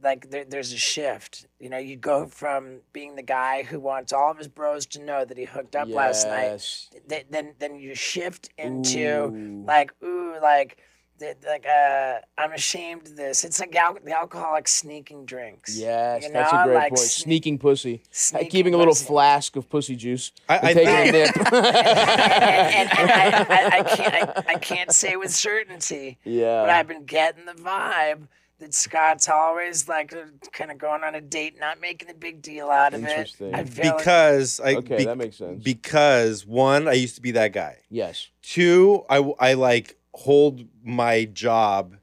[0.03, 1.45] like there, there's a shift.
[1.59, 5.01] You know, you go from being the guy who wants all of his bros to
[5.01, 6.61] know that he hooked up last night
[7.07, 9.63] th- then then you shift into Ooh.
[9.65, 10.77] like ooh like
[11.21, 13.45] th- like uh I'm ashamed of this.
[13.45, 15.77] It's like al- the alcoholic sneaking drinks.
[15.77, 16.99] Yes, you that's a great like point.
[17.01, 18.01] sne- Sneaking pussy.
[18.03, 20.31] Uh, sneaking keeping a little flask of pussy juice.
[20.49, 21.53] I- and I taking think- a nip.
[21.53, 26.61] and, and, and I, I, I can't I, I can't say with certainty, yeah.
[26.63, 28.27] but I've been getting the vibe
[28.59, 30.13] that Scott's always like
[30.51, 33.09] kind of going on a date, not making a big deal out of it.
[33.09, 33.55] Interesting.
[33.55, 35.63] I feel like- Because I okay, be- that makes sense.
[35.63, 37.77] because one, I used to be that guy.
[37.89, 38.27] yes.
[38.43, 41.95] Two, I I like hold my job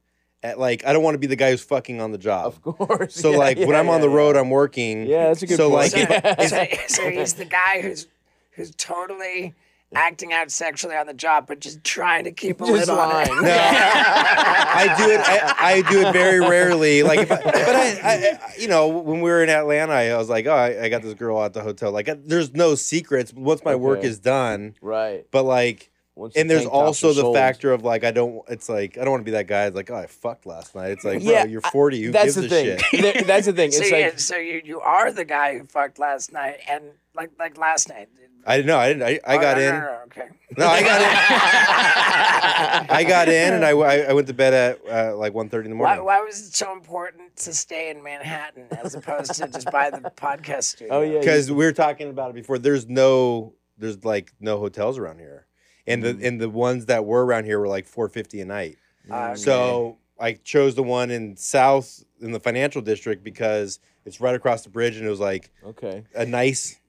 [0.43, 2.47] at like I don't want to be the guy who's fucking on the job.
[2.47, 3.15] Of course.
[3.15, 4.41] So Yeah, like when I'm on the road, yeah.
[4.43, 5.07] I'm working.
[5.07, 5.93] Yeah, that's a good so point.
[5.95, 6.09] like
[6.41, 6.49] if,
[6.89, 8.07] so, so he's the guy who's
[8.53, 9.55] who's totally
[9.95, 13.23] acting out sexually on the job, but just trying to keep a Just lid on
[13.23, 13.29] it.
[13.29, 15.21] No, I do it.
[15.21, 17.03] I, I do it very rarely.
[17.03, 20.15] Like, if I, but I, I, I- you know, when we were in Atlanta, I
[20.19, 21.91] was like, oh, I, I got this girl at the hotel.
[21.91, 23.33] Like, I, there's no secrets.
[23.33, 25.25] Once my work is done, Right.
[25.31, 27.37] but like, Once the and there's also the sold.
[27.37, 28.43] factor of like, I don't.
[28.49, 29.67] It's like I don't want to be that guy.
[29.67, 30.91] It's like, oh, I fucked last night.
[30.91, 32.03] It's like, Yeah, bro, you're 40.
[32.03, 32.79] Who That's gives the a thing.
[33.03, 33.27] shit?
[33.27, 33.69] That's the thing.
[33.73, 37.31] It's you, like so you, you are the guy who fucked last night, and like
[37.39, 38.09] like last night.
[38.47, 38.79] I didn't know.
[38.79, 39.03] I didn't.
[39.03, 39.75] I, I Oh, got no, in.
[39.75, 40.29] No, no, okay.
[40.57, 41.09] No, I got in.
[42.91, 45.71] I got in, and I, I, I went to bed at uh, like 1.30 in
[45.71, 46.05] the Why, morning.
[46.05, 49.99] why was it so important to stay in Manhattan as opposed to just buy the
[50.17, 50.95] podcast studio?
[50.95, 51.19] Oh, yeah.
[51.19, 52.59] because we were talking about it before.
[52.59, 55.47] There's no, there's like no hotels around here,
[55.89, 56.19] and Mm.
[56.21, 58.79] the and the ones that were around here were like four fifty a night.
[59.11, 64.35] Uh, So I chose the one in South in the financial district because it's right
[64.35, 66.05] across the bridge, and it was like okay.
[66.15, 66.81] a nice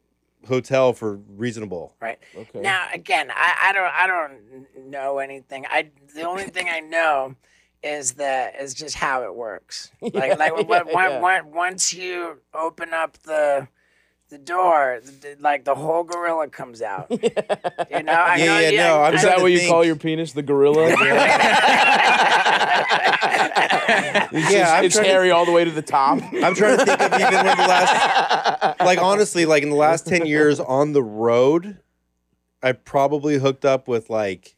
[0.48, 1.96] hotel for reasonable.
[2.02, 2.18] right.
[2.36, 2.62] Okay.
[2.62, 5.66] Now again, I, I don't I don't know anything.
[5.70, 7.36] I the only thing I know
[7.84, 9.92] is that is just how it works.
[10.02, 11.20] Like Yeah, like when- yeah, when- yeah.
[11.22, 13.68] when- once you open up the
[14.30, 17.08] the door, the, like the whole gorilla comes out.
[17.92, 19.96] You know, I Yeah, know, yeah, no, I'm Is that to what you call your
[19.96, 20.94] penis, the gorilla?
[24.32, 26.20] It's, Yeah, just- it's trying to- hairy all the way to the top.
[26.34, 30.06] I'm trying to think of even when the last, like honestly, like in the last
[30.06, 31.80] ten years on the road,
[32.62, 34.56] I probably hooked up with like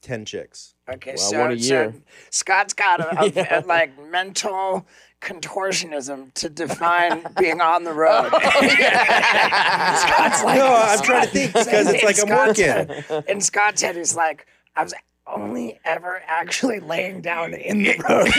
[0.00, 0.74] ten chicks.
[0.88, 1.92] Okay, Wow, so, one a so.
[2.30, 3.64] Scott's got a, a- Yeah.
[3.64, 4.86] a, like mental
[5.24, 8.30] contortionism to define being on the road.
[8.32, 8.38] Oh,
[9.96, 13.04] Scott's like, No, I'm trying to think because it's in like I'm Scott's working.
[13.04, 14.92] head- In Scott's head, he's like, I was
[15.26, 18.28] only ever actually laying down in the road.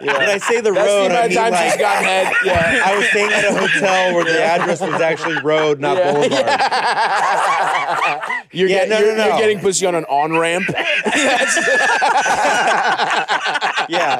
[0.00, 2.32] When I say the That's road, amount I mean times she's like got head.
[2.44, 2.82] Yeah.
[2.84, 6.40] I was staying at a hotel where the address was actually road, not Yeah, boulevard.
[8.52, 10.66] You're, Yeah, get- no, you're, no, you're getting pussy on an on ramp.
[13.86, 14.18] Yeah,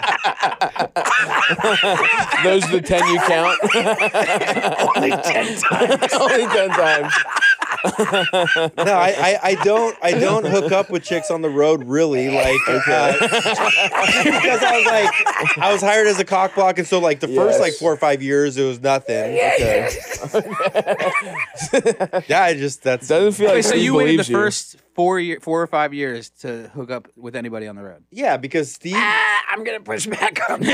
[2.45, 3.59] Those are the 10 you count.
[4.97, 6.13] only 10 times.
[6.13, 7.15] Only 10 times.
[7.85, 12.31] No, I, I, I don't I don't hook up with chicks on the road really
[12.31, 16.99] like uh, because I was like I was hired as a cock block and so
[16.99, 19.35] like the first like four or five years it was nothing.
[19.35, 19.91] Okay.
[22.29, 24.37] yeah, I just that's Doesn't feel like Wait, so you waited the believes you.
[24.37, 28.05] first four year, four or five years to hook up with anybody on the road?
[28.11, 28.95] yeah because Steve.
[28.97, 30.69] Ah, I'm going to push back on that.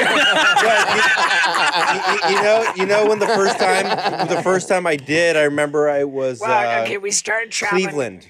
[2.25, 5.37] you, you- you know, you know when the first time, the first time I did,
[5.37, 7.85] I remember I was Well, uh, okay, we started traveling.
[7.85, 8.29] Cleveland.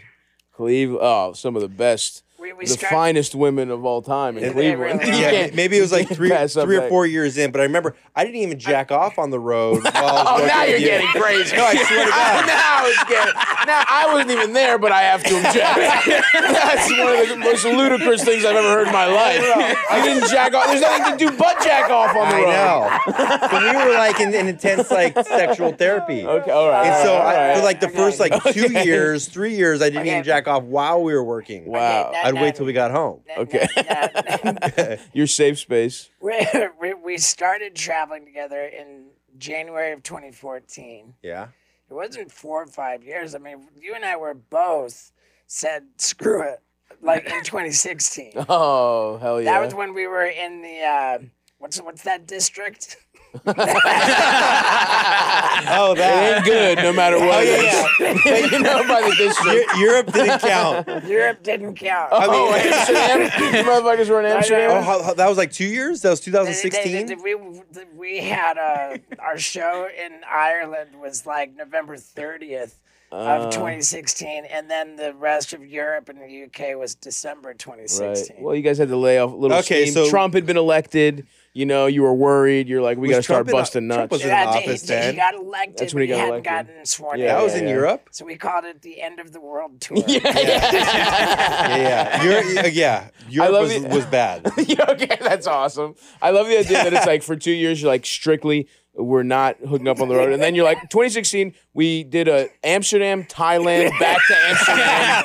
[0.52, 1.00] Cleveland.
[1.02, 4.52] Oh, some of the best, We, we the start- finest women of all time in
[4.54, 5.00] Cleveland.
[5.02, 5.22] really You.
[5.26, 8.24] Yeah, maybe it was like three, three or four years in, but I remember I
[8.24, 9.82] didn't even jack off on the road.
[9.84, 10.86] While I was Oh, now you're you.
[10.86, 11.54] getting crazy.
[11.54, 12.46] No, I swear to God.
[12.46, 13.34] now it's getting.
[13.66, 15.54] Now I wasn't even there, but I have to object.
[16.34, 19.40] That's one of the most ludicrous things I've ever heard in my life.
[19.90, 20.66] I didn't jack off.
[20.68, 23.10] There's nothing to do but jack off on the I road.
[23.10, 23.48] know.
[23.50, 26.24] but we were like in, in intense like sexual therapy.
[26.26, 26.86] Okay, all right.
[26.86, 27.56] And so all I, right.
[27.58, 28.84] for like the first like two Okay.
[28.86, 30.12] years, three years, I didn't Okay.
[30.12, 31.66] even jack off while we were working.
[31.66, 32.12] Wow.
[32.36, 33.22] I'd wait till we got home.
[33.36, 34.98] Okay.
[35.12, 36.10] Your safe space.
[36.20, 36.46] we,
[36.80, 39.06] we, we started traveling together in
[39.38, 41.14] January of 2014.
[41.22, 41.48] Yeah.
[41.90, 43.34] It wasn't four or five years.
[43.34, 45.12] I mean, you and I were both
[45.46, 46.60] said screw it,
[47.02, 48.32] like in 2016.
[48.48, 49.52] Oh hell yeah!
[49.52, 51.18] That was when we were in the uh,
[51.58, 52.96] what's what's that district?
[55.72, 56.36] Oh, it that.
[56.36, 57.28] ain't good no matter what.
[57.28, 57.62] Oh, it
[58.26, 58.52] yeah, is.
[58.52, 59.70] you know by the district.
[59.78, 61.04] Europe didn't count.
[61.06, 62.08] Europe didn't count.
[62.12, 63.20] Oh, Amsterdam.
[63.54, 64.70] You motherfuckers were in Amsterdam.
[64.72, 66.00] Oh, how, how- that was like two years?
[66.02, 67.22] That was They- they- they- 2016?
[67.22, 67.34] we
[67.96, 72.74] we had uh, our show in Ireland was like November 30th
[73.12, 78.06] of Uh, 2016, and then the rest of Europe and the UK was December 2016.
[78.06, 78.14] Right.
[78.14, 78.44] 2016.
[78.44, 79.94] Well, you guys had to lay off a little Okay, steam.
[80.04, 81.26] so- Trump had been elected.
[81.52, 82.68] You know, you were worried.
[82.68, 84.10] You're like, we got to start in- busting Trump nuts.
[84.12, 85.14] was in Yeah, he- office he, then?
[85.14, 86.66] he got elected, That's but when he he, got hadn't elected.
[86.74, 87.36] gotten sworn Yeah, in.
[87.38, 87.74] that was yeah, in yeah.
[87.74, 88.08] Europe?
[88.12, 89.98] So we called it the end of the world tour.
[90.06, 90.36] yeah, yeah.
[91.76, 92.22] Yeah, yeah.
[92.22, 93.08] Europe, yeah.
[93.28, 93.90] Europe love was, it.
[93.90, 94.48] was bad.
[94.66, 95.96] Yeah, okay, that's awesome.
[96.22, 99.56] I love the idea that it's like for two years you're like strictly we're not
[99.58, 103.96] hooking up on the road, and then you're like 2016 we did a Amsterdam, Thailand,
[104.00, 105.24] back to Amsterdam,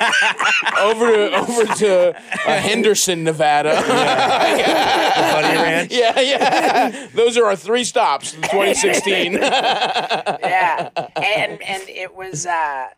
[0.80, 3.74] over to over to uh, Henderson, Nevada.
[3.74, 5.92] Bunny Ranch.
[5.94, 7.08] yeah, yeah.
[7.14, 8.34] Those are our three stops.
[8.34, 9.32] in 2016.
[9.34, 12.88] yeah, and and it was uh,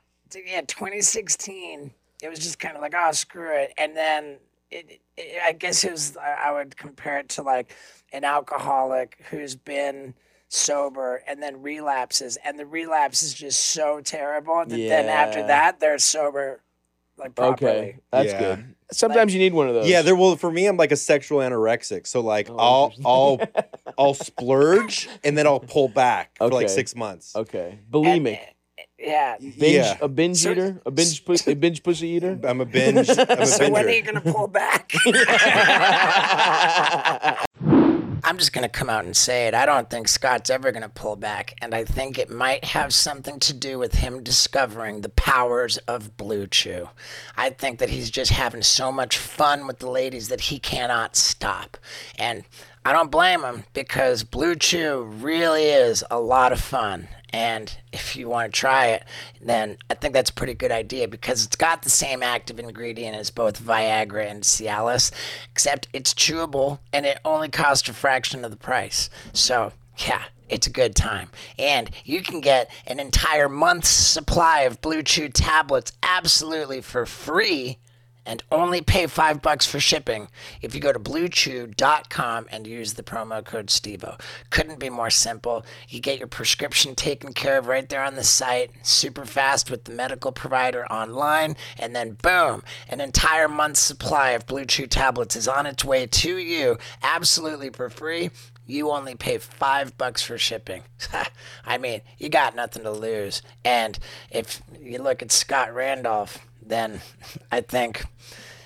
[0.47, 1.91] yeah, 2016.
[2.23, 4.37] It was just kind of like, oh, screw it, and then
[4.71, 6.17] it, it, I guess it was.
[6.17, 7.75] I I would compare it to like
[8.13, 10.15] an alcoholic who's been
[10.49, 15.79] sober and then relapses, and the relapse is just so terrible that then after that
[15.81, 16.61] they're sober,
[17.17, 17.71] like properly.
[17.71, 18.39] okay, that's Yeah.
[18.39, 18.75] good.
[18.91, 19.87] Sometimes you need one of those.
[19.87, 20.17] Yeah, there.
[20.17, 22.07] Well, for me, I'm like a sexual anorexic.
[22.07, 23.39] So like, oh, I'll I'll
[23.99, 27.37] I'll splurge and then I'll pull back for like six months.
[27.37, 27.81] okay.
[27.81, 28.41] And- Bulimic.
[28.99, 29.37] yeah.
[29.39, 32.39] Binge, Yeah, a binge So- eater, a binge, pu- a binge pussy eater.
[32.45, 33.11] I'm a binge.
[33.11, 34.91] I'm a So when are you gonna pull back?
[38.29, 39.55] I'm just going to come out and say it.
[39.55, 41.55] I don't think Scott's ever going to pull back.
[41.63, 46.15] And I think it might have something to do with him discovering the powers of
[46.19, 46.91] Blue Chew.
[47.39, 51.17] I think that he's just having so much fun with the ladies that he cannot
[51.17, 51.79] stop.
[52.19, 52.45] And
[52.89, 57.09] I don't blame him because Blue Chew really is a lot of fun.
[57.35, 59.05] And if you want to try it,
[59.43, 63.15] then I think that's a pretty good idea because it's got the same active ingredient
[63.15, 65.13] as both Viagra and Cialis,
[65.53, 69.11] except it's chewable and it only costs a fraction of the price.
[69.35, 71.29] So, yeah, it's a good time.
[71.59, 77.77] And you can get an entire month's supply of Blue Chew tablets absolutely for free
[78.29, 80.29] and only pay five bucks for shipping
[80.61, 84.21] if you go to bluechew.com and use the promo code STEVEO.
[84.51, 85.65] Couldn't be more simple.
[85.89, 89.85] You get your prescription taken care of right there on the site, super fast with
[89.85, 95.35] the medical provider online, and then boom, an entire month's supply of Blue Chew tablets
[95.35, 98.31] is on its way to you absolutely for free.
[98.67, 100.83] You only pay five bucks for shipping.
[101.65, 103.41] I mean, you got nothing to lose.
[103.65, 103.99] And
[104.31, 107.01] if you look at Scott Randolph, then
[107.51, 108.05] I think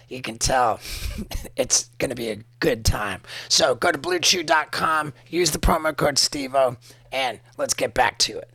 [0.08, 0.80] you can tell
[1.56, 3.22] it's going to be a good time.
[3.48, 6.76] So go to bluechew.com, use the promo code STEVEO,
[7.10, 8.50] and let's get back to it.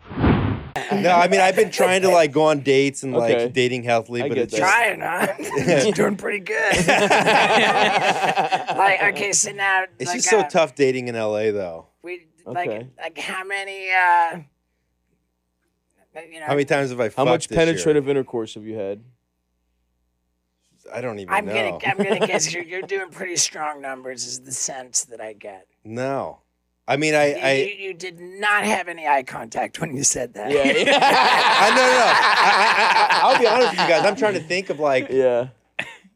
[0.92, 3.46] No, I mean I've been trying to like go on dates and Okay.
[3.46, 4.60] like dating healthily, I but get it's that.
[4.60, 5.28] just Trying, huh?
[5.40, 6.76] It's doing pretty good.
[8.78, 9.86] like, okay, so now.
[9.98, 11.88] it's like, just so uh, tough dating in LA though.
[12.04, 12.88] We, like, Okay.
[13.00, 14.38] like, how many, uh,
[16.32, 17.06] you know, How many times have I?
[17.06, 17.66] How fucked much this year?
[17.66, 19.02] penetrative intercourse have you had?
[20.94, 21.54] I don't even I'm know.
[21.54, 24.26] gonna, I'm gonna guess you're, you're doing pretty strong numbers.
[24.26, 25.68] Is the sense that I get.
[25.84, 26.40] No,
[26.88, 27.52] I mean I You- I.
[27.54, 30.52] you, you did not have any eye contact when you said that.
[30.52, 32.06] Yeah, I no no no.
[32.06, 34.06] I, I, I, I'll be honest with you guys.
[34.06, 35.50] I'm trying to think of like yeah.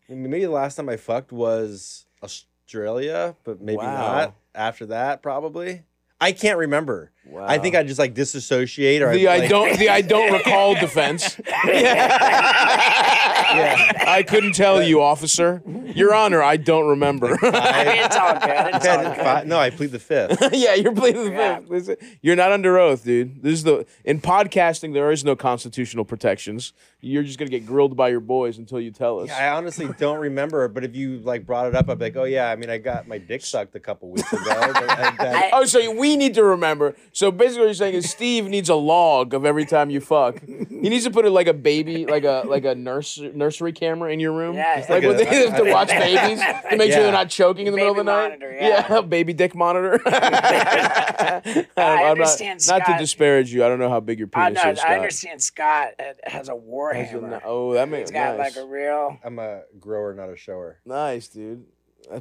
[0.10, 3.96] maybe the last time I fucked was Australia, but maybe Wow.
[4.16, 4.36] not.
[4.54, 5.84] After that, probably
[6.20, 7.12] I can't remember.
[7.38, 10.32] I think I just like disassociate or the I, I like, don't the I don't
[10.40, 11.40] recall defense.
[11.66, 15.62] yeah, I couldn't tell you, officer.
[15.96, 17.38] Your Honor, I don't remember.
[17.42, 18.76] I mean, it's all good.
[18.76, 19.16] It's all good.
[19.18, 20.42] Fi- no, I plead the fifth.
[20.54, 21.60] yeah, you're pleading the Yeah.
[21.60, 21.70] fifth.
[21.70, 23.42] Listen, You're not under oath, dude.
[23.44, 24.94] This is the in podcasting.
[24.94, 26.74] There is no constitutional protections.
[27.02, 29.30] You're just gonna get grilled by your boys until you tell us.
[29.32, 32.24] I honestly don't remember, but if you like brought it up, I'd be like, oh
[32.26, 34.44] yeah, I mean, I got my dick sucked a couple weeks ago.
[34.46, 36.96] but I- that- Oh, so we need to remember.
[37.14, 40.39] So basically, what you're saying is Steve needs a log of every time you fuck.
[40.45, 44.12] He needs to put it like a baby, like a like a nurse nursery camera
[44.14, 44.55] in your room.
[44.55, 46.39] Yeah, like, like when a- they have to watch babies
[46.70, 48.39] to make sure they're not choking in the middle of the Baby night.
[48.39, 49.01] monitor, yeah.
[49.07, 49.99] baby dick monitor.
[50.05, 51.41] I
[51.78, 52.99] I not, understand, not to Scott.
[52.99, 53.64] disparage you.
[53.64, 54.72] I don't know how big your I penis know.
[54.72, 54.80] is.
[54.80, 54.91] Scott.
[54.91, 55.41] I understand.
[55.41, 57.41] Scott uh, has a war Has a- hammer.
[57.45, 58.55] Oh, that makes He's got nice.
[58.55, 59.18] like a real.
[59.24, 60.80] I'm a grower, not a shower.
[60.86, 61.66] nice, dude.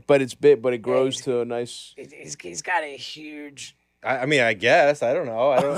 [0.06, 1.94] But it's bit, but it grows to a nice.
[1.96, 3.76] He's, he's- he's got a huge.
[4.02, 5.50] I, I mean, I guess I don't know.
[5.50, 5.76] I don't.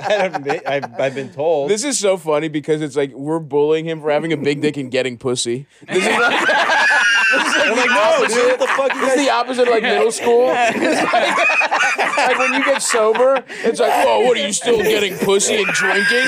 [0.00, 1.70] I, haven't been, I've, I've been told.
[1.70, 4.76] This is so funny because it's like we're bullying him for having a big dick
[4.76, 5.66] and getting pussy.
[5.86, 8.34] This is like, this is like I'm the like, no, opposite.
[8.34, 10.50] dude, what the fuck you This is the opposite of like middle school.
[10.90, 15.16] It's like, like when you get sober, it's like, whoa, what are you still getting
[15.18, 16.26] pussy and drinking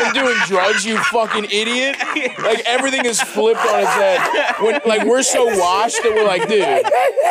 [0.00, 1.96] and doing drugs, you fucking idiot?
[2.38, 4.20] Like everything is flipped on its head.
[4.60, 6.86] When like we're so washed that we're like, dude,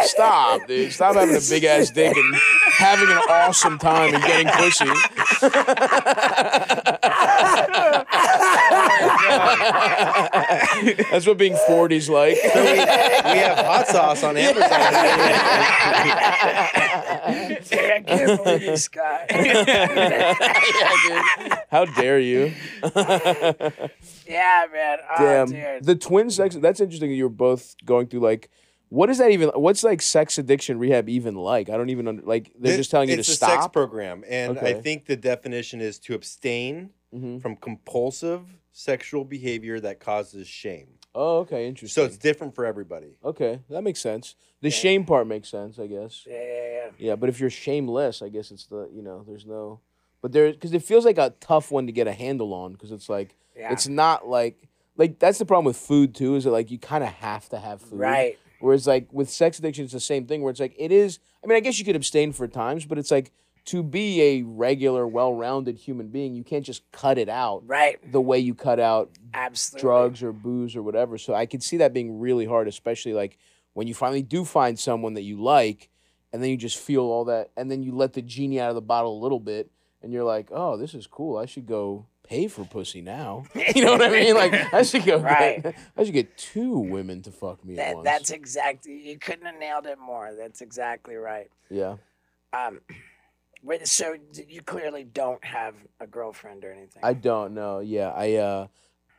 [0.08, 2.36] stop, dude, stop having a big ass dick and
[2.78, 4.86] having an awesome time and getting pussy.
[11.12, 12.36] That's what being 40's like.
[12.56, 14.70] we, we have hot sauce on Amazon.
[17.30, 19.26] I can't believe you, Scott.
[19.32, 20.34] yeah,
[21.40, 21.54] dude.
[21.70, 22.52] How dare you?
[22.84, 24.98] yeah, man.
[25.10, 25.48] Oh, Damn.
[25.48, 25.84] dude.
[25.84, 26.56] The twin sex.
[26.56, 27.10] That's interesting.
[27.10, 28.50] that You're both going through like.
[28.90, 29.50] What is that even?
[29.50, 31.70] What's like sex addiction rehab even like?
[31.70, 32.54] I don't even under, like.
[32.58, 33.50] They're It- just telling you to stop.
[33.50, 37.42] it's a sex program, and I think the definition is to abstain Mhm.
[37.42, 38.42] from compulsive
[38.72, 40.88] sexual behavior that causes shame.
[41.16, 42.02] Oh, okay, interesting.
[42.04, 43.16] So it's different for everybody.
[43.24, 43.62] okay.
[43.70, 44.36] That makes sense.
[44.62, 46.26] The shame part makes sense, I guess.
[46.28, 46.44] Yeah, yeah,
[46.74, 46.90] yeah.
[47.00, 49.80] Yeah, but if you're shameless, I guess it's the you know there's no,
[50.22, 52.92] but there because it feels like a tough one to get a handle on because
[52.92, 53.72] it's like Yeah.
[53.72, 57.04] it's not like like that's the problem with food too is that like you kind
[57.04, 58.38] of have to have food Right.
[58.60, 61.20] Whereas like with sex addiction, it's the same thing where it's like it is.
[61.44, 63.32] I mean, I guess you could abstain for times, but it's like
[63.68, 68.00] to be a regular, well-rounded human being, you can't just cut it out Right.
[68.12, 69.82] the way you cut out Absolutely.
[69.82, 71.18] drugs or booze or whatever.
[71.18, 73.38] So I can see that being really hard, especially like
[73.74, 75.90] when you finally do find someone that you like,
[76.34, 78.76] and then you just feel all that, and then you let the genie out of
[78.76, 79.70] the bottle a little bit,
[80.02, 81.38] and you're like, oh, this is cool.
[81.38, 83.44] I should go pay for pussy now.
[83.76, 84.34] you know what I mean?
[84.36, 85.18] Like I should go.
[85.20, 85.62] Right.
[85.64, 89.10] Get, I should get two women to fuck me at That, that's exactly.
[89.10, 90.32] You couldn't have nailed it more.
[90.38, 91.50] That's exactly right.
[91.70, 91.96] yeah.
[92.54, 92.80] Um,
[93.64, 94.16] wait, so
[94.48, 97.02] you clearly don't have a girlfriend or anything.
[97.04, 97.80] I don't know.
[97.80, 98.68] Yeah, I uh,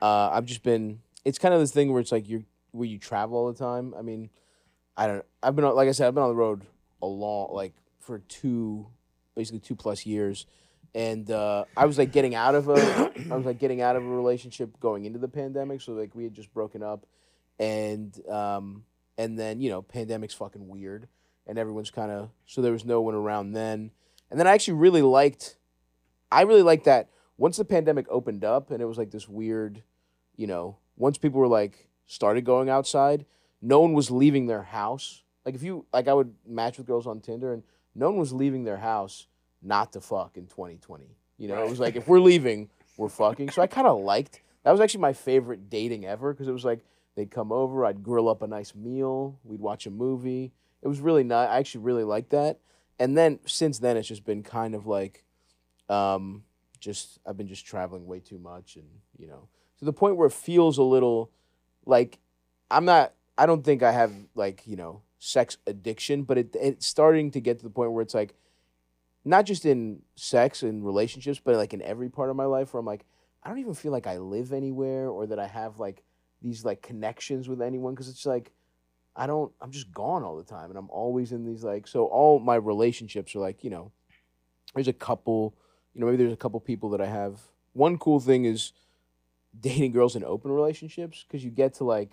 [0.01, 1.01] uh, I've just been.
[1.25, 3.95] It's kind of this thing where it's like you're where you travel all the time.
[3.99, 4.31] I mean,
[4.97, 5.25] I don't.
[5.43, 6.63] I've been like I said, I've been on the road
[7.03, 8.87] a long, like for two,
[9.35, 10.47] basically two plus years,
[10.95, 14.05] and uh, I was like getting out of a, I was like getting out of
[14.05, 15.81] a relationship going into the pandemic.
[15.81, 17.07] So like we had just broken up,
[17.59, 18.85] and um,
[19.17, 21.09] and then you know, pandemic's fucking weird,
[21.47, 23.91] and everyone's kind of so there was no one around then,
[24.31, 25.57] and then I actually really liked,
[26.31, 29.83] I really liked that once the pandemic opened up and it was like this weird,
[30.37, 33.25] you know, once people were like started going outside,
[33.63, 35.23] no one was leaving their house.
[35.47, 37.63] Like if you like I would match with girls on Tinder and
[37.95, 39.27] no one was leaving their house
[39.63, 41.17] not to fuck in 2020.
[41.39, 43.51] You know, it was like if we're leaving, we're fucking.
[43.51, 46.65] So I kind of liked that was actually my favorite dating ever because it was
[46.65, 46.81] like
[47.15, 50.53] they'd come over, I'd grill up a nice meal, we'd watch a movie.
[50.83, 51.49] It was really nice.
[51.49, 52.59] I actually really liked that.
[52.99, 55.25] And then since then, it's just been kind of like,
[55.89, 56.45] um,
[56.81, 58.87] just I've been just traveling way too much, and
[59.17, 61.31] you know, to the point where it feels a little
[61.87, 62.19] like
[62.71, 63.15] I'm not.
[63.37, 67.41] I don't think I have like you know sex addiction, but it it's starting to
[67.41, 68.35] get to the point where it's like
[69.25, 72.81] not just in sex and relationships, but like in every part of my life where
[72.81, 73.05] I'm like
[73.43, 76.03] I don't even feel like I live anywhere or that I have like
[76.43, 78.53] these like connections with anyone because it's like
[79.19, 82.07] I don't I'm just gone all the time and I'm always in these like so
[82.07, 83.91] all my relationships are like you know
[84.75, 85.55] there's a couple
[85.95, 87.41] you know maybe there's a couple people that I have
[87.73, 88.73] one cool thing is
[89.61, 92.11] dating girls in open relationships because you get to like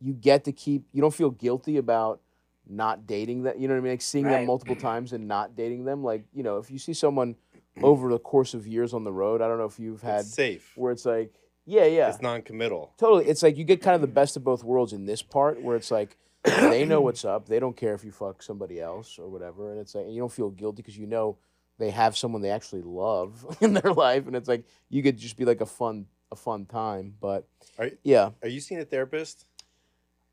[0.00, 2.20] you get to keep you don't feel guilty about
[2.68, 5.54] not dating them you know what I mean like seeing them multiple times and not
[5.56, 7.34] dating them like you know if you see someone
[7.82, 10.34] over the course of years on the road I don't know if you've had It's
[10.34, 10.72] safe.
[10.76, 11.32] where it's like
[11.66, 12.92] yeah yeah It's non-committal.
[12.98, 13.26] Totally.
[13.26, 15.76] It's like you get kind of the best of both worlds in this part where
[15.76, 17.46] it's like they know what's up.
[17.46, 19.70] They don't care if you fuck somebody else or whatever.
[19.70, 21.38] And it's like and you don't feel guilty because you know
[21.78, 25.36] they have someone they actually love in their life, and it's like you could just
[25.36, 27.14] be like a fun a fun time.
[27.20, 27.46] But
[27.78, 29.46] Are, yeah, are you seeing a therapist?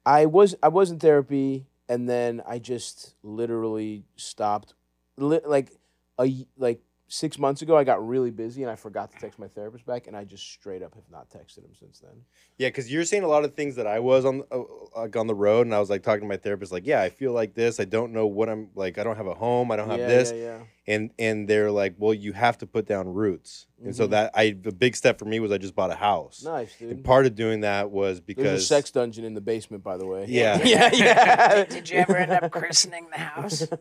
[0.06, 4.74] I was I was in therapy, and then I just literally stopped.
[5.18, 5.72] Li- like
[6.20, 9.48] a like six months ago, I got really busy, and I forgot to text my
[9.48, 12.22] therapist back, and I just straight up have not texted him since then.
[12.58, 14.60] Yeah, because you're saying a lot of things that I was on uh,
[14.96, 17.10] like on the road, and I was like talking to my therapist, like, yeah, I
[17.10, 17.80] feel like this.
[17.80, 18.98] I don't know what I'm like.
[18.98, 19.72] I don't have a home.
[19.72, 20.32] I don't have yeah, this.
[20.32, 20.60] Yeah, yeah.
[20.88, 23.66] and and they're like, well, you have to put down roots.
[23.84, 24.12] And so Mhm.
[24.12, 26.44] that I the big step for me was I just bought a house.
[26.44, 26.92] Nice, dude.
[26.92, 29.98] And part of doing that was because There's a sex dungeon in the basement, by
[29.98, 30.26] the way.
[30.28, 30.62] Yeah.
[30.64, 31.56] yeah, yeah.
[31.56, 33.66] Did, did you ever end up christening the house?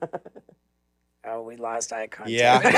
[1.30, 2.30] Oh, we lost eye contact.
[2.38, 2.60] Yeah.
[2.62, 2.72] yeah,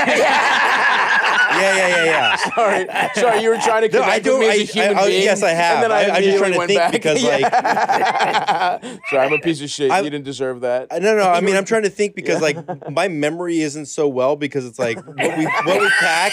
[1.61, 2.35] yeah, yeah, yeah.
[2.55, 2.85] sorry,
[3.15, 5.01] sorry, you were trying to No, connect I don't- me as I- a human I-
[5.01, 5.23] I- being.
[5.23, 5.75] yes, I have.
[5.75, 6.91] And then I, I- I'm just trying to went think back.
[6.91, 8.79] because, Yeah.
[9.09, 9.91] sorry, I'm a piece of shit.
[9.91, 10.87] I- you didn't deserve that.
[10.91, 11.23] I- No, no.
[11.29, 12.57] I mean, I'm trying to think because like
[12.89, 16.31] my memory isn't so well because it's like what we what we pack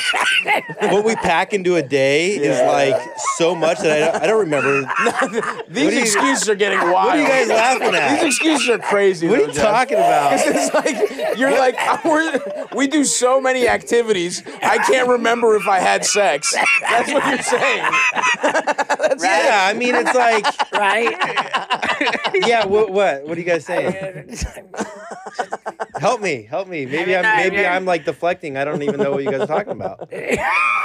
[0.93, 2.97] what we pack into a day is like
[3.37, 4.81] so much that I don't, I don't remember.
[5.69, 6.95] These What are you- excuses are getting wild.
[6.95, 8.15] What are you guys laughing at?
[8.21, 9.29] These excuses are crazy.
[9.29, 9.63] What are you Jeff.
[9.65, 10.33] talking about?
[10.35, 11.77] it's like you're like
[12.09, 14.43] we're, we do so many activities.
[14.63, 16.55] I can't remember if I had sex.
[16.81, 17.85] That's what you're saying.
[19.21, 21.17] Yeah, I mean, it's like Right?
[22.47, 22.65] yeah.
[22.67, 24.35] What what what are you guys saying?
[26.01, 26.87] Help me, help me.
[26.87, 28.57] Maybe I mean, I'm maybe I'm like deflecting.
[28.57, 30.09] I don't even know what you guys are talking about.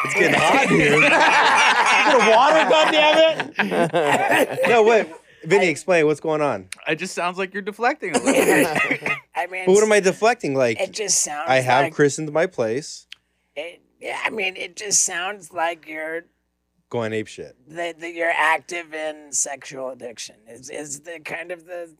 [0.05, 0.99] It's getting hot here.
[2.35, 4.67] water, goddammit!
[4.67, 5.07] no, wait.
[5.45, 6.69] Vinny, explain what's going on.
[6.87, 9.11] It just sounds like you're deflecting a little bit.
[9.35, 10.55] I mean, But what am I deflecting?
[10.55, 11.49] Like, It just sounds.
[11.49, 13.07] I have like, christened my place.
[13.55, 16.23] It, yeah, I mean, it just sounds like you're
[16.89, 17.55] Going ape shit.
[17.69, 20.35] that, that you're active in sexual addiction.
[20.47, 21.95] Is is the kind of the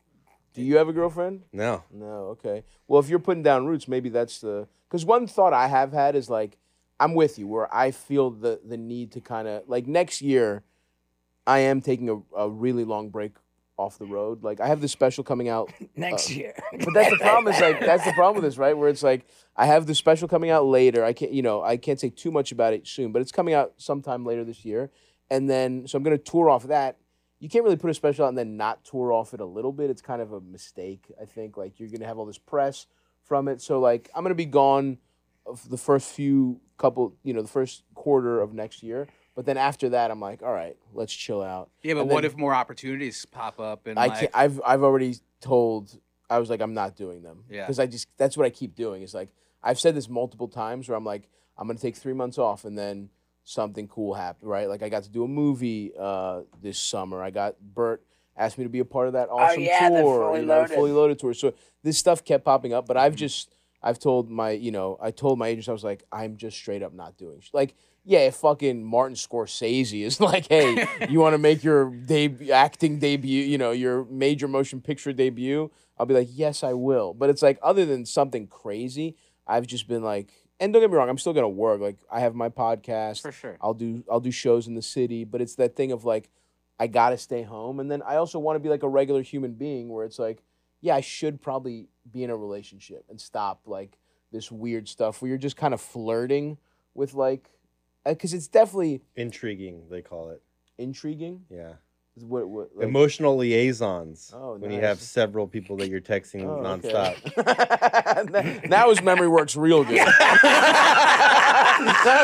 [0.54, 1.44] Do you have a girlfriend?
[1.52, 1.84] No.
[1.92, 2.38] No.
[2.38, 2.64] Okay.
[2.88, 4.68] Well, if you're putting down roots, maybe that's the.
[4.88, 6.58] Because one thought I have had is like,
[7.00, 10.64] I'm with you, where I feel the the need to kind of like next year,
[11.46, 13.34] I am taking a, a really long break
[13.78, 14.44] off the road.
[14.44, 16.54] Like I have this special coming out next um, year.
[16.72, 17.54] But that's the problem.
[17.54, 18.78] Is like that's the problem with this, right?
[18.78, 19.26] Where it's like
[19.56, 21.04] I have the special coming out later.
[21.04, 23.54] I can't, you know, I can't say too much about it soon, but it's coming
[23.54, 24.92] out sometime later this year.
[25.30, 26.98] And then, so I'm gonna tour off that.
[27.40, 29.74] You can't really put a special out and then not tour off it a little
[29.74, 29.90] bit.
[29.90, 31.58] It's kind of a mistake, I think.
[31.58, 32.88] Like you're gonna have all this press
[33.24, 33.62] from it.
[33.62, 35.00] So like I'm gonna be gone
[35.46, 39.08] of the first few couple, you know, the first quarter of next year.
[39.36, 41.70] But then after that, I'm like, all right, let's chill out.
[41.82, 44.32] Yeah, but And what then- if more opportunities pop up and I like, can't.
[44.34, 45.98] I've I've already told.
[46.30, 47.44] I was like, I'm not doing them.
[47.50, 47.62] Yeah.
[47.64, 49.02] Because I just that's what I keep doing.
[49.02, 49.30] Is like
[49.64, 52.78] I've said this multiple times where I'm like, I'm gonna take three months off and
[52.78, 53.10] then
[53.44, 54.50] something cool happened.
[54.50, 54.70] Right.
[54.70, 57.22] Like I got to do a movie uh, this summer.
[57.22, 58.04] I got Bert
[58.38, 60.28] asked me to be a part of that awesome Oh, yeah, the tour.
[60.28, 60.74] Fully you know, Loaded.
[60.76, 61.34] fully loaded tour.
[61.34, 61.54] So
[61.84, 65.38] this stuff kept popping up, but I've just I've told my you know I told
[65.38, 67.50] my agents I was like I'm just straight up not doing sh-.
[67.54, 72.52] like yeah if fucking Martin Scorsese is like hey you want to make your debut
[72.52, 75.72] acting debut you know your major motion picture debut?
[75.98, 77.14] I'll be like yes I will.
[77.14, 79.16] But it's like other than something crazy
[79.48, 81.82] I've just been like and don't get me wrong I'm still gonna work.
[81.82, 83.22] Like I have my podcast.
[83.22, 83.58] For sure.
[83.62, 86.30] I'll do I'll do shows in the city, but it's that thing of like
[86.80, 89.54] I gotta stay home, and then I also want to be like a regular human
[89.54, 90.44] being where it's like,
[90.82, 93.98] yeah, I should probably be in a relationship and stop like
[94.32, 96.58] this weird stuff where you're just kind of flirting
[96.94, 97.50] with like,
[98.06, 100.42] Uh, because it's definitely Intriguing, they call it.
[100.78, 101.46] intriguing.
[101.50, 101.74] Yeah.
[102.16, 104.32] What, what, like, Emotional liaisons.
[104.36, 107.16] Oh, when you have several people that you're texting oh, okay.
[107.36, 108.70] nonstop.
[108.70, 109.96] now his memory works real good.
[109.96, 110.06] now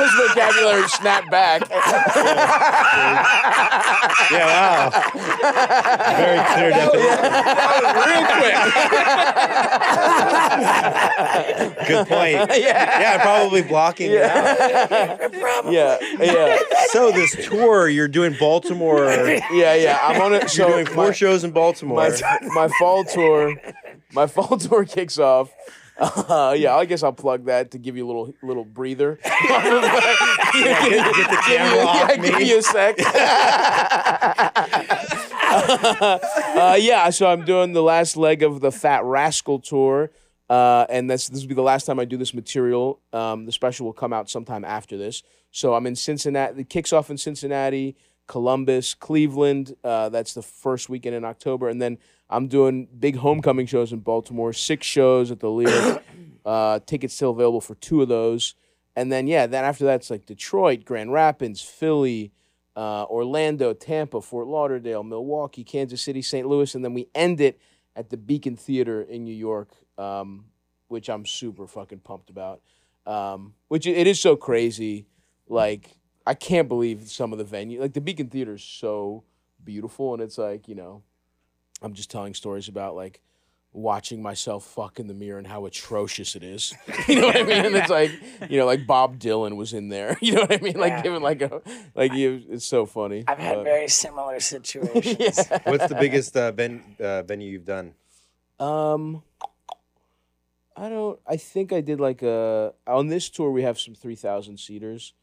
[0.03, 1.63] his vocabulary snapped back.
[4.31, 4.91] Yeah, wow.
[6.17, 7.23] Very clear definition.
[8.05, 8.55] real quick.
[11.87, 12.33] Good point.
[12.59, 12.99] yeah.
[12.99, 15.33] Yeah, probably blocking it out.
[15.71, 16.59] Yeah, yeah,
[16.91, 19.05] So this tour, you're doing Baltimore.
[19.51, 19.99] yeah, yeah.
[20.01, 20.49] I'm on it.
[20.49, 21.97] So doing four my, shows in Baltimore.
[21.97, 23.55] my my fall tour,
[24.13, 25.51] my fall tour kicks off.
[25.97, 29.15] Uh, yeah, I guess I'll plug that to give you a little little breather.
[29.23, 32.29] get, get the camera off yeah, me.
[32.29, 32.95] give you a sec.
[36.55, 40.11] uh, yeah, so I'm doing the last leg of the Fat Rascal tour,
[40.49, 43.01] uh, and this this will be the last time I do this material.
[43.11, 45.21] Um, the special will come out sometime after this.
[45.51, 46.61] So I'm in Cincinnati.
[46.61, 47.95] It kicks off in Cincinnati,
[48.29, 49.75] Columbus, Cleveland.
[49.83, 51.97] Uh, that's the first weekend in October, and then
[52.29, 54.53] I'm doing big homecoming shows in Baltimore.
[54.53, 56.01] Six shows at the Lear.
[56.45, 58.55] uh, tickets still available for two of those.
[58.95, 62.31] And then yeah, then after that it's like Detroit, Grand Rapids, Philly,
[62.77, 66.47] uh, Orlando, Tampa, Fort Lauderdale, Milwaukee, Kansas City, St.
[66.47, 67.59] Louis, and then we end it
[67.95, 70.45] at the Beacon Theater in New York, um,
[70.89, 72.61] which I'm super fucking pumped about.
[73.05, 75.07] um, which it is so crazy.
[75.47, 75.98] Like
[76.29, 79.23] I can't believe some of the venue, like the Beacon Theater is so
[79.63, 81.01] beautiful, and it's like you know,
[81.81, 83.19] I'm just telling stories about like
[83.71, 86.73] watching myself fuck in the mirror and how atrocious it is.
[87.07, 87.65] You know what I mean?
[87.65, 88.11] And it's like,
[88.49, 90.17] you know, like Bob Dylan was in there.
[90.21, 90.77] You know what I mean?
[90.77, 91.01] Like Yeah.
[91.01, 91.61] giving like a
[91.95, 93.23] like you it's so funny.
[93.27, 95.17] I've had but- very similar situations.
[95.51, 95.59] yeah.
[95.65, 97.93] What's the biggest uh, ven- uh, venue you've done?
[98.59, 99.23] Um
[100.75, 104.57] I don't I think I did like a on this tour we have some 3000
[104.59, 105.13] seaters.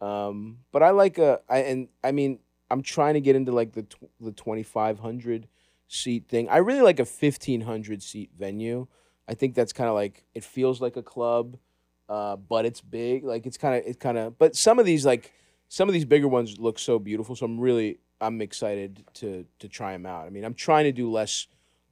[0.00, 2.38] Um but I like a I and I mean
[2.70, 5.48] I'm trying to get into like the tw- the 2500
[5.88, 6.48] seat thing.
[6.48, 8.86] I really like a 1500 seat venue.
[9.28, 11.56] I think that's kind of like it feels like a club
[12.08, 13.24] uh but it's big.
[13.24, 15.32] Like it's kind of it kind of but some of these like
[15.68, 19.68] some of these bigger ones look so beautiful so I'm really I'm excited to to
[19.68, 20.26] try them out.
[20.26, 21.46] I mean, I'm trying to do less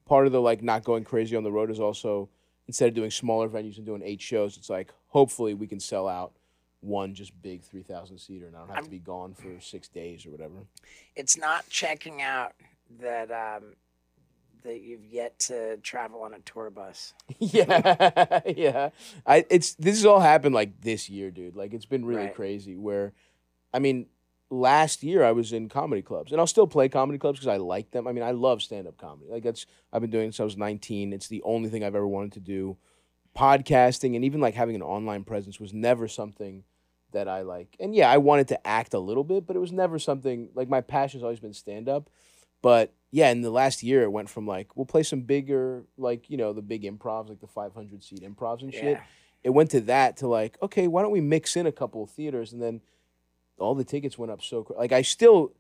[0.05, 2.29] part of the like not going crazy on the road is also
[2.67, 6.07] instead of doing smaller venues and doing eight shows, it's like hopefully we can sell
[6.07, 6.33] out
[6.81, 9.89] one just big three thousand seater and I don't have to be gone for six
[9.89, 10.55] days or whatever.
[11.17, 12.53] it's not checking out
[13.01, 13.75] that um,
[14.63, 17.15] that you've yet to travel on a tour bus.
[17.39, 18.91] yeah, yeah.
[19.27, 21.57] I it's this has all happened like this year, dude.
[21.57, 22.35] Like it's been really Right.
[22.35, 22.77] crazy.
[22.77, 23.13] Where,
[23.75, 24.07] I mean,
[24.51, 27.57] last year I was in comedy clubs, and I'll still play comedy clubs because I
[27.59, 28.07] like them.
[28.09, 29.31] I mean, I love stand up comedy.
[29.31, 31.13] Like that's I've been doing it since I was nineteen.
[31.13, 32.77] It's the only thing I've ever wanted to do.
[33.37, 36.65] Podcasting and even like having an online presence was never something
[37.13, 37.77] that I like.
[37.81, 40.69] And yeah, I wanted to act a little bit, but it was never something like
[40.69, 42.11] my passion's always been stand up.
[42.61, 46.29] But yeah, in the last year, it went from like we'll play some bigger, like
[46.29, 48.83] you know, the big improvs, like the 500 seat improvs and shit.
[48.85, 49.03] Yeah.
[49.45, 52.11] It went to that to like, okay, why don't we mix in a couple of
[52.11, 52.81] theaters, and then
[53.59, 54.79] all the tickets went up so quick.
[54.79, 55.53] Like I still,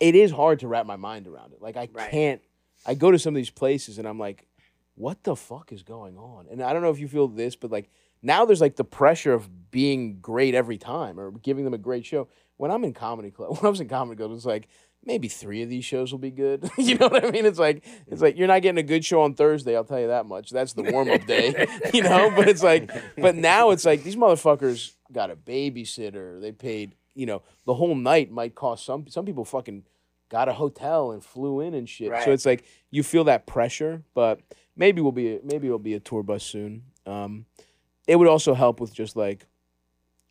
[0.00, 1.60] it is hard to wrap my mind around it.
[1.60, 2.10] Like I Right.
[2.10, 2.40] can't.
[2.86, 4.46] I go to some of these places and I'm like,
[4.96, 6.46] what the fuck is going on?
[6.50, 7.90] And I don't know if you feel this, but like
[8.22, 12.04] now there's like the pressure of being great every time or giving them a great
[12.04, 12.28] show.
[12.56, 14.68] When I'm in comedy club, when I was in comedy club, it's like
[15.04, 16.68] maybe three of these shows will be good.
[16.78, 17.44] you know what I mean?
[17.44, 19.76] It's like it's like you're not getting a good show on Thursday.
[19.76, 20.50] I'll tell you that much.
[20.50, 21.66] That's the warm up day.
[21.94, 26.40] you know, but it's like, but now it's like these motherfuckers got a babysitter.
[26.40, 26.96] They paid.
[27.14, 29.06] You know, the whole night might cost some.
[29.08, 29.84] Some people fucking
[30.28, 32.10] got a hotel and flew in and shit.
[32.10, 32.24] Right.
[32.24, 34.40] So it's like you feel that pressure, but
[34.76, 36.82] maybe we'll be maybe it'll be a tour bus soon.
[37.06, 37.46] Um,
[38.06, 39.46] it would also help with just like,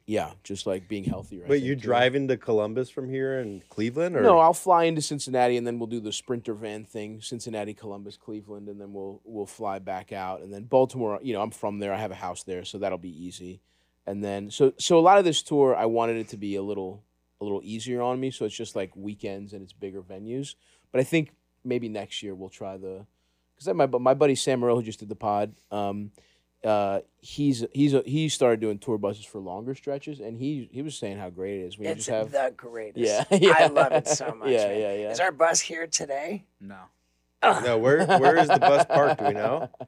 [0.06, 1.46] yeah, just like being healthier.
[1.46, 5.02] I But you're driving into Columbus from here and Cleveland, or No, I'll fly into
[5.02, 9.22] Cincinnati and then we'll do the sprinter van thing, Cincinnati, Columbus, Cleveland, and then we'll
[9.24, 10.42] we'll fly back out.
[10.42, 11.94] And then Baltimore, you know, I'm from there.
[11.94, 13.62] I have a house there, so that'll be easy.
[14.06, 16.62] And then so so a lot of this tour I wanted it to be a
[16.62, 17.15] little a
[17.46, 18.32] little easier on me.
[18.32, 20.56] So it's just like weekends and it's bigger venues.
[20.92, 21.32] But I think
[21.64, 23.06] maybe next year we'll try the
[23.58, 26.12] because my my buddy Sam Morril who just did the pod, um,
[26.64, 30.82] uh, he's he's a, he started doing tour buses for longer stretches, and he he
[30.82, 33.28] was saying how great it is when you It's just have the greatest.
[33.32, 34.50] yeah, I love it so much.
[34.50, 34.80] Yeah, man.
[34.82, 35.12] yeah, yeah.
[35.12, 36.44] Is our bus here today?
[36.60, 36.78] No.
[37.44, 39.20] no, where where is the bus parked?
[39.20, 39.70] Do we know?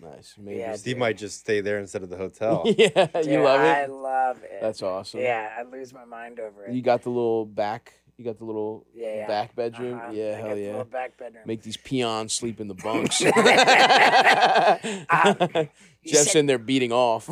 [0.00, 0.34] Nice.
[0.38, 0.58] Maybe.
[0.60, 2.62] Yeah, Steve might just stay there instead of the hotel.
[2.64, 3.64] yeah, Dude, you love it?
[3.64, 3.90] I it.
[3.90, 4.58] love it.
[4.60, 5.20] That's awesome.
[5.20, 6.72] Yeah, I lose my mind over it.
[6.74, 7.94] You got the little back.
[8.16, 9.26] You got the little yeah, yeah.
[9.28, 9.98] back bedroom.
[9.98, 10.10] Uh-huh.
[10.12, 10.66] Yeah, I hell got the yeah.
[10.70, 11.42] little back bedroom.
[11.46, 13.22] Make these peons sleep in the bunks.
[15.10, 15.36] Um,
[16.02, 17.28] you Jeff's said- in there beating off.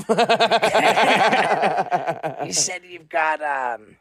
[2.44, 3.96] you said you've got um,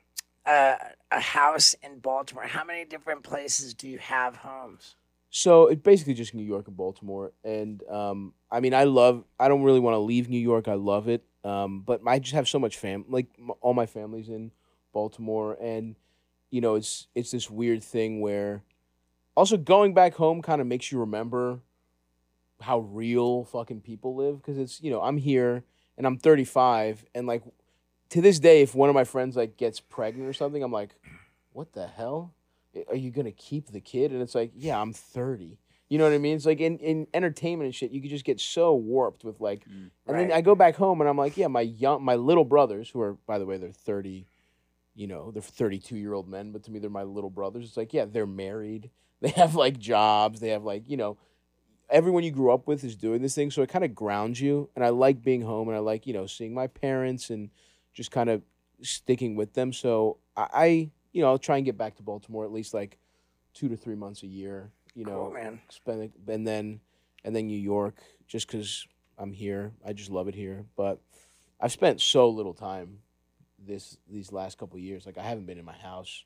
[0.45, 0.75] a,
[1.11, 2.43] a house in Baltimore.
[2.45, 4.95] How many different places do you have homes?
[5.37, 9.25] So it's basically just New York and Baltimore, and um, I mean, I love.
[9.37, 10.69] I don't really want to leave New York.
[10.69, 13.03] I love it, um, but I just have so much fam.
[13.09, 14.51] Like m- all my family's in
[14.93, 15.97] Baltimore, and
[16.51, 18.63] you know, it's it's this weird thing where,
[19.35, 21.59] also going back home kind of makes you remember
[22.61, 25.65] how real fucking people live because it's you know I'm here
[25.97, 27.43] and I'm 35 and like
[28.11, 30.95] to this day if one of my friends like gets pregnant or something I'm like,
[31.51, 32.34] what the hell?
[32.89, 34.11] Are you gonna keep the kid?
[34.11, 35.59] And it's like, yeah, I'm 30.
[35.87, 36.35] You know what I mean?
[36.35, 39.65] It's like in, in entertainment and shit, you could just get so warped with like,
[39.65, 42.43] mm, and then I go back home and I'm like, yeah, my young, my little
[42.43, 44.25] brothers who are, by the way, they're 30,
[44.95, 47.65] you know, they're 32 year old men, but to me they're my little brothers.
[47.65, 48.89] It's like, yeah, they're married,
[49.21, 51.17] they have like jobs, they have like, you know,
[51.89, 54.69] everyone you grew up with is doing this thing, so it kind of grounds you.
[54.75, 57.49] And I like being home, and I like you know seeing my parents and
[57.93, 58.41] just kind of
[58.81, 59.73] sticking with them.
[59.73, 62.97] So I, I you know, I'll try and get back to Baltimore at least like
[63.53, 64.69] two to three months a year.
[64.95, 65.61] You know, Cool, man.
[65.69, 66.81] spend it, and then
[67.23, 67.95] and then New York,
[68.27, 68.85] just because
[69.17, 69.71] I'm here.
[69.87, 70.65] I just love it here.
[70.75, 70.99] But
[71.61, 72.99] I've spent so little time
[73.57, 75.05] this these last couple of years.
[75.05, 76.25] Like I haven't been in my house.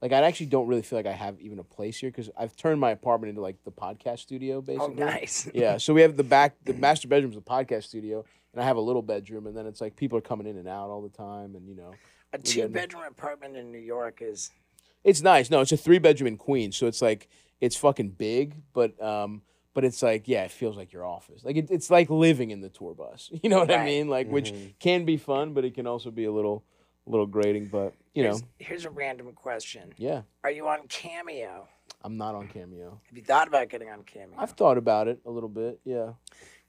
[0.00, 2.56] Like I actually don't really feel like I have even a place here because I've
[2.56, 4.86] turned my apartment into like the podcast studio basically.
[5.02, 5.20] Oh, basically.
[5.20, 5.48] nice.
[5.62, 8.24] Yeah, so we have the back, the master bedroom's the podcast studio,
[8.54, 10.66] and I have a little bedroom, and then it's like people are coming in and
[10.68, 11.92] out all the time, and you know,
[12.32, 14.50] A two bedroom apartment in New York is
[15.04, 15.50] it's nice.
[15.50, 17.28] No, it's a three bedroom in Queens, so it's like
[17.60, 19.42] it's fucking big, but um,
[19.74, 21.44] but it's like yeah, it feels like your office.
[21.44, 23.30] Like it, it's like living in the tour bus.
[23.42, 23.86] You know what I Right.
[23.86, 24.08] mean?
[24.08, 26.64] Like which can be fun, but it can also be a little
[27.06, 27.66] a little grating.
[27.66, 29.92] But you know, here's, here's a random question.
[29.96, 31.68] yeah, Are you on Cameo?
[32.04, 33.00] I'm not on Cameo.
[33.08, 34.34] Have you thought about getting on Cameo?
[34.38, 35.80] I've thought about it a little bit.
[35.84, 36.12] Yeah.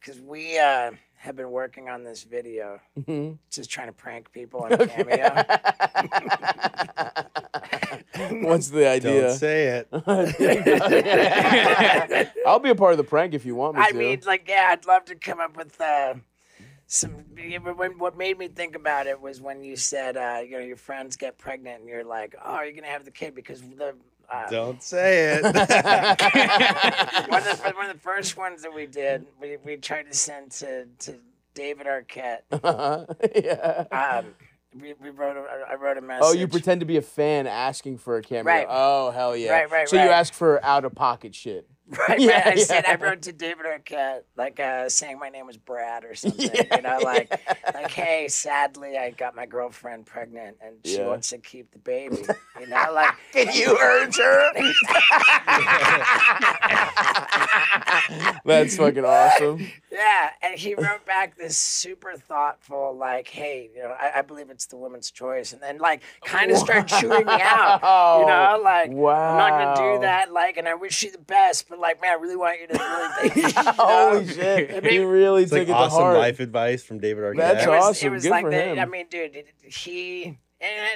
[0.04, 3.38] Because we uh, have been working on this video, Mhm.
[3.50, 5.30] just trying to prank people on Cameo.
[8.50, 9.30] What's the idea?
[9.30, 9.88] Don't say it.
[12.46, 13.98] I'll be a part of the prank if you want me I to.
[13.98, 16.16] I mean, like, yeah, I'd love to come up with uh,
[16.86, 17.12] some.
[17.98, 21.16] What made me think about it was when you said, uh, you know, your friends
[21.16, 23.96] get pregnant, and you're like, oh, are you gonna have the kid because the.
[24.34, 25.44] Uh, Don't say it.
[25.54, 25.74] one, of the,
[27.76, 31.16] one of the first ones that we did, we, we tried to send to, to
[31.54, 32.42] David Arquette.
[33.36, 33.86] yeah.
[33.92, 34.34] Um,
[34.80, 36.24] we, we wrote a, I wrote a message.
[36.26, 38.54] Oh, you pretend to be a fan asking for a camera.
[38.54, 38.66] Right.
[38.68, 39.52] Oh, hell yeah.
[39.52, 41.68] Right, right, So you ask for out of pocket shit.
[42.08, 42.48] Right, Yeah, right.
[42.48, 43.04] I said I yeah.
[43.04, 46.50] wrote to David Arquette, like uh, saying my name was Brad or something.
[46.76, 47.30] You know, like
[47.74, 51.08] like hey, sadly I got my girlfriend pregnant and she Yeah.
[51.08, 52.18] wants to keep the baby.
[52.60, 54.52] You know, like Can you urge her?
[58.46, 59.68] That's fucking awesome.
[59.92, 60.30] yeah.
[60.42, 64.66] And he wrote back this super thoughtful, like, hey, you know, I, I believe it's
[64.68, 67.82] the woman's choice, and then like kind of start chewing me out.
[68.20, 70.32] You know, like I'm not gonna do that.
[70.32, 72.74] Like, and I wish you the best, but like, man, I really want you to
[72.74, 73.36] really think.
[73.56, 73.72] you know?
[73.78, 74.84] Holy shit.
[74.86, 76.18] He really It's took like it to awesome heart.
[76.18, 77.38] life advice from David Arquette.
[77.38, 78.08] That's it was, awesome.
[78.08, 78.68] It was Good like for that.
[78.70, 78.80] him.
[78.80, 80.38] I mean, dude, it, he and,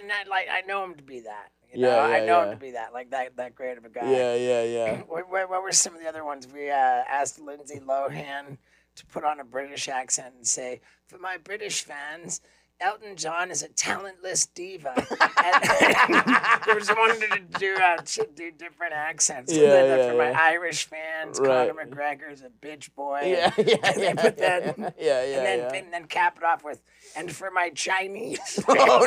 [0.04, 1.50] and I, like I know him to be that.
[1.74, 2.46] You Yeah, know, I know yeah.
[2.46, 4.10] him to be that, like that, that great of a guy.
[4.10, 5.02] Yeah, yeah, yeah.
[5.08, 6.48] What, what, what were some of the other ones?
[6.52, 8.58] We uh, asked Lindsay Lohan
[8.96, 12.42] to put on a British accent and say, "For my British fans."
[12.80, 14.94] Elton John is a talentless diva.
[14.96, 15.06] and
[16.68, 19.52] we just wanted to do uh, ch- do different accents.
[19.52, 20.32] And Yeah, then, uh, yeah, for my.
[20.32, 21.70] Irish fans, Right.
[21.70, 23.22] Conor McGregor is a bitch boy.
[23.26, 26.44] Yeah, yeah, and then yeah, put that- yeah, yeah, and then, and then cap it
[26.44, 26.80] off with,
[27.16, 28.64] and for my Chinese.
[28.70, 29.06] Oh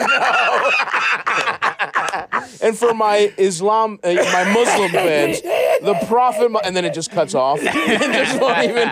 [2.61, 2.66] no!
[2.66, 7.35] and for my Islam, uh, my Muslim fans, the Prophet, and then it just cuts
[7.37, 7.59] off.
[7.62, 8.89] it just won't even.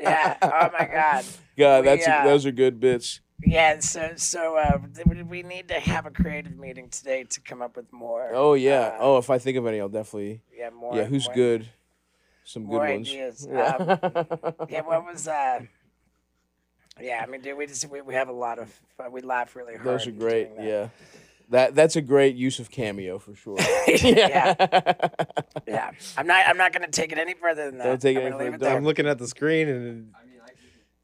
[0.00, 0.36] yeah.
[0.42, 1.24] Oh my God.
[1.56, 2.24] God, that's Yeah.
[2.24, 3.20] those are good bits.
[3.44, 3.78] Yeah.
[3.80, 7.76] So so uh, we- we need to have a creative meeting today to come up
[7.76, 8.30] with more.
[8.32, 8.94] Oh yeah.
[8.94, 10.42] uh, oh, if I think of any, I'll definitely.
[10.56, 10.70] Yeah.
[10.70, 10.96] More.
[10.96, 11.68] Yeah, who's more, good?
[12.44, 13.08] Some good More ones.
[13.08, 13.46] ideas.
[13.52, 13.76] Yeah.
[13.76, 14.80] Um, yeah.
[14.82, 15.60] What was uh?
[17.00, 17.22] Yeah.
[17.22, 19.12] I mean, dude, we just we, we have a lot of fun.
[19.12, 19.86] We laugh really hard.
[19.86, 20.56] Those are great.
[20.56, 20.64] that.
[20.66, 20.88] Yeah.
[21.50, 23.58] That that's a great use of cameo for sure.
[23.88, 24.54] yeah.
[25.66, 25.90] Yeah.
[26.16, 26.46] I'm not.
[26.46, 27.84] I'm not gonna take it any further than that.
[27.84, 28.70] Don't take it I'm any gonna leave further.
[28.72, 30.14] it I'm looking at the screen and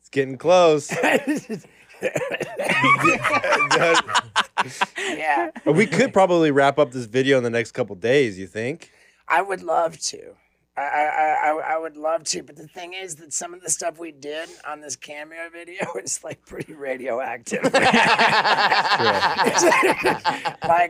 [0.00, 0.90] it's getting close.
[4.98, 5.50] yeah.
[5.64, 8.38] we could probably wrap up this video in the next couple days.
[8.38, 8.92] You think?
[9.26, 10.34] I would love to.
[10.76, 13.68] I, I, I, I would love to, but the thing is that some of the
[13.68, 17.64] stuff we did on this cameo video is like pretty radioactive.
[17.64, 17.82] like,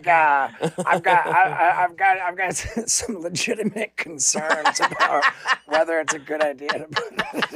[0.06, 0.50] uh,
[0.84, 5.24] I've got, I, I- I've got, I've got some legitimate concerns about
[5.66, 7.16] whether it's a good idea to put.
[7.16, 7.52] That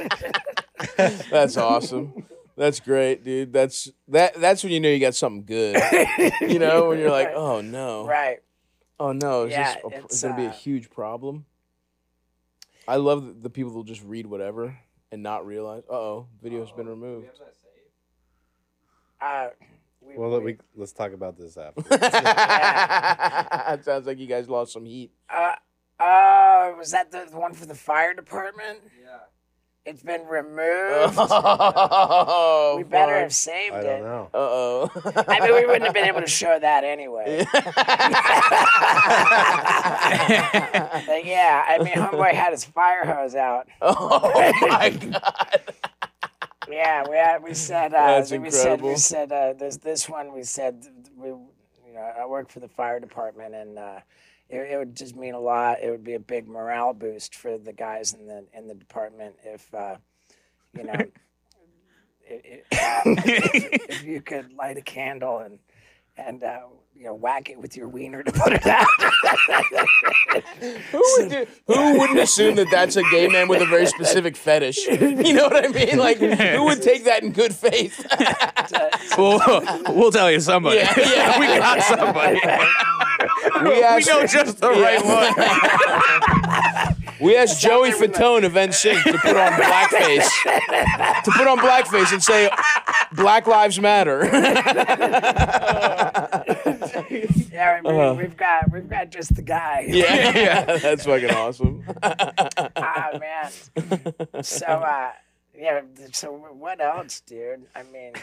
[0.97, 2.25] in That's awesome.
[2.55, 3.51] That's great, dude.
[3.53, 4.35] That's that.
[4.39, 5.75] That's when you know you got something good.
[6.41, 7.35] You know, when you're like, Right.
[7.35, 8.39] oh no, right.
[8.99, 11.45] oh no, is Yeah, this a, it's, gonna be a uh, huge problem?
[12.87, 14.77] I love the- the people who'll just read whatever
[15.11, 15.83] and not realize.
[15.89, 17.27] Uh oh, video's been removed.
[19.21, 19.47] Uh,
[20.01, 21.81] we, Well, we- we, let's talk about this after.
[23.73, 25.11] it sounds like you guys lost some heat.
[25.29, 25.55] uh,
[25.99, 28.79] uh, was that the, the one for the fire department?
[29.01, 29.19] Yeah.
[29.85, 31.17] It's been removed.
[31.17, 33.21] Oh, we better fuck.
[33.23, 33.83] have saved I it.
[33.83, 34.29] don't know.
[34.33, 34.91] Uh oh.
[35.27, 37.45] I mean, we wouldn't have been able to show that anyway.
[41.07, 43.67] Like, yeah, I mean, homeboy had his fire hose out.
[43.81, 44.31] oh
[44.61, 45.61] my god.
[46.69, 50.33] Yeah, we had, we said uh, That's we said we said uh, this this one
[50.33, 50.85] we said
[51.17, 53.99] we you know I work for the fire department and uh,
[54.49, 55.79] it, it would just mean a lot.
[55.81, 59.35] It would be a big morale boost for the guys in the in the department
[59.43, 59.97] if uh,
[60.77, 60.93] you know.
[60.93, 61.07] i-
[62.33, 65.59] i- if, if you could light a candle and
[66.17, 66.59] and uh,
[66.95, 68.87] you know whack it with your wiener to put it out.
[70.91, 74.35] Who would do, who wouldn't assume that that's a gay man with a very specific
[74.37, 74.85] fetish?
[74.87, 75.97] You know what I mean?
[75.97, 78.05] Like who would take that in good faith?
[79.17, 79.39] we'll,
[79.89, 80.77] we'll tell you somebody.
[80.77, 81.39] Yeah, yeah.
[81.39, 82.39] we got somebody.
[83.63, 85.33] We asked, know just the right one.
[87.21, 92.21] we asked Joey Fatone of NSYNC to put on blackface, to put on blackface and
[92.23, 92.49] say
[93.13, 94.23] Black Lives Matter.
[97.51, 98.15] Yeah, we, Uh-huh.
[98.17, 99.85] we've got we've got just the guy.
[99.87, 101.83] yeah, yeah, that's fucking awesome.
[102.03, 103.51] ah man.
[104.43, 105.11] So uh,
[105.57, 105.81] yeah.
[106.11, 107.63] So what else, dude?
[107.75, 108.13] I mean,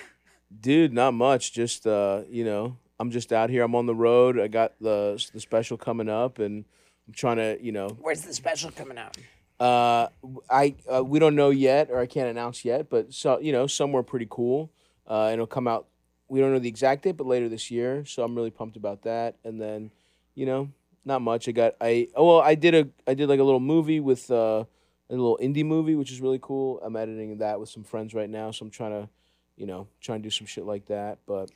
[0.61, 1.53] Dude, not much.
[1.53, 3.63] Just uh, you know, I'm just out here.
[3.63, 4.39] I'm on the road.
[4.39, 6.67] I got the the special coming up, and
[7.09, 9.17] I'm trying to, you know, where's the special coming out?
[9.59, 10.09] Uh,
[10.51, 13.67] I uh, we don't know yet, or I can't announce yet, but so you know,
[13.67, 14.71] somewhere pretty cool.
[15.09, 15.87] Uh, and it'll come out.
[16.29, 18.05] We don't know the exact date, but later this year.
[18.05, 19.35] So I'm really pumped about that.
[19.43, 19.91] And then,
[20.37, 20.69] you know,
[21.05, 21.49] not much.
[21.49, 24.31] I got I oh well, I did a I did like a little movie with
[24.31, 24.65] uh,
[25.11, 26.81] a little indie movie, which is really cool.
[26.83, 29.09] I'm editing that with some friends right now, so I'm trying to,
[29.57, 31.19] you know, trying to do some shit like that.
[31.27, 31.51] But,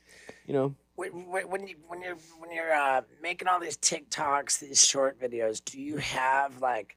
[0.47, 4.85] you know, When, when you when you're when you're uh, making all these TikToks, these
[4.85, 6.97] short videos, do you have like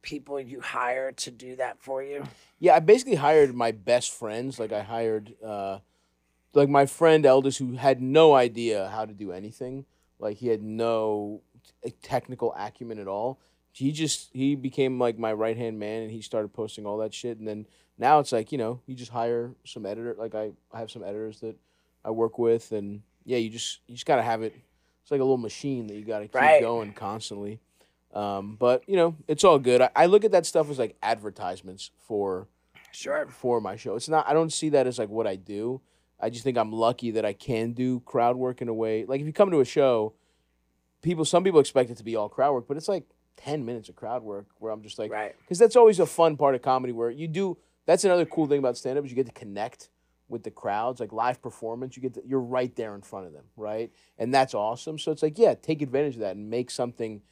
[0.00, 2.24] people you hire to do that for you?
[2.58, 4.58] Yeah, I basically hired my best friends.
[4.58, 5.80] Like I hired uh
[6.54, 9.84] like my friend Eldest who had no idea how to do anything.
[10.18, 11.42] Like he had no
[12.02, 13.40] technical acumen at all.
[13.72, 17.12] He just he became like my right hand man and he started posting all that
[17.12, 17.66] shit and then
[17.98, 21.02] now it's like, you know, you just hire some editor like I, I have some
[21.02, 21.56] editors that
[22.04, 24.54] I work with and yeah, you just you just gotta have it
[25.02, 26.60] it's like a little machine that you gotta keep Right.
[26.60, 27.60] going constantly.
[28.14, 29.80] Um, but you know, it's all good.
[29.82, 32.48] I, I look at that stuff as like advertisements for
[32.92, 33.26] Sure.
[33.28, 33.96] for my show.
[33.96, 34.26] It's not.
[34.28, 35.80] I don't see that as like what I do.
[36.20, 39.04] I just think I'm lucky that I can do crowd work in a way.
[39.04, 40.14] Like if you come to a show,
[41.02, 43.04] people, some people expect it to be all crowd work, but it's like
[43.36, 45.34] ten minutes of crowd work where I'm just like, Right.
[45.40, 47.58] because that's always a fun part of comedy where you do.
[47.86, 49.90] That's another cool thing about stand up is you get to connect
[50.28, 51.96] with the crowds, like live performance.
[51.96, 54.98] You get to, you're right there in front of them, right, and that's awesome.
[54.98, 57.22] So it's like, yeah, take advantage of that and make something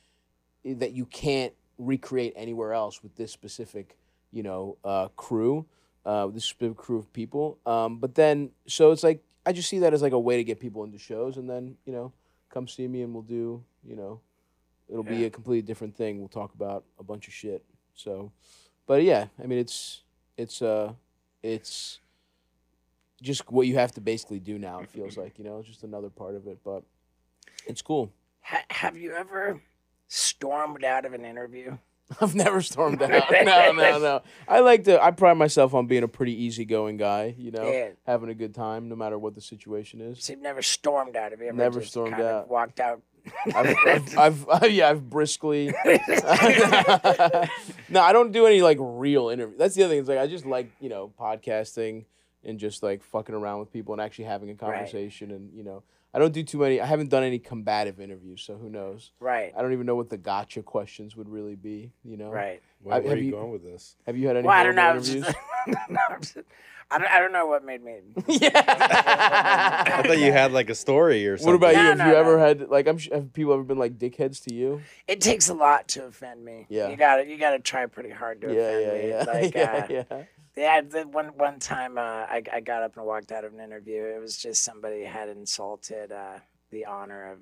[0.65, 3.97] that you can't recreate anywhere else with this specific,
[4.31, 5.67] you know, uh, crew,
[6.05, 7.59] uh, this specific crew of people.
[7.67, 10.45] Um, but then, so it's like I just see that as like a way to
[10.45, 12.13] get people into shows, and then you know,
[12.51, 14.21] come see me and we'll do, you know,
[14.89, 16.19] it'll be a completely different thing.
[16.19, 17.65] We'll talk about a bunch of shit.
[17.95, 18.31] So,
[18.87, 20.03] but yeah, I mean, it's
[20.37, 20.93] it's uh,
[21.43, 22.01] it's
[23.23, 24.81] just what you have to basically do now.
[24.81, 26.83] It feels like you know, just another part of it, but
[27.67, 28.13] it's cool.
[28.43, 29.61] Ha- have you ever
[30.09, 31.79] stormed out of an interview?
[32.21, 33.11] I've never stormed out.
[33.31, 34.23] No, no, no.
[34.47, 35.03] I like to.
[35.03, 37.35] I pride myself on being a pretty easygoing guy.
[37.39, 37.91] You know, Yeah.
[38.07, 40.23] having a good time no matter what the situation is.
[40.25, 41.31] So you've never stormed out.
[41.31, 42.51] You ever Never stormed of out.
[42.51, 43.01] walked out?
[43.55, 45.69] I've, I've, I've, uh, yeah, I've briskly.
[45.69, 45.75] no,
[48.01, 49.57] I don't do any like real interview.
[49.57, 50.01] That's the other thing.
[50.01, 52.05] It's like I just like you know podcasting
[52.45, 55.83] and just like fucking around with people and actually having a conversation and you know
[56.15, 56.79] I don't do too many.
[56.79, 59.13] I haven't done any combative interviews, so who knows?
[59.19, 59.51] right.
[59.57, 61.91] I don't even know what the gotcha questions would really be.
[62.05, 62.61] You know, Right.
[62.83, 63.97] Where, where have are you, you- going with this?
[64.07, 64.83] Have you had any Well, I don't know.
[64.83, 65.25] I'm interviews?
[65.67, 66.37] just- No, I'm just-
[66.91, 67.11] I don't.
[67.11, 68.01] I don't know what made me.
[68.27, 68.51] yeah.
[69.97, 71.53] I thought you had like a story or something.
[71.53, 71.83] What about you?
[71.83, 72.19] No, Have no, you no.
[72.19, 72.99] ever had like I'm?
[72.99, 74.83] su- Have people ever been like dickheads to you?
[75.09, 76.67] It takes a lot to offend me.
[76.69, 76.89] Yeah.
[76.91, 79.09] You got to You got to try pretty hard to Yeah, offend yeah, me.
[79.09, 80.23] yeah, Like, yeah, uh, yeah.
[80.57, 83.61] Yeah, the one one time uh, I I got up and walked out of an
[83.61, 84.03] interview.
[84.05, 86.39] It was just somebody had insulted uh,
[86.71, 87.39] the honor of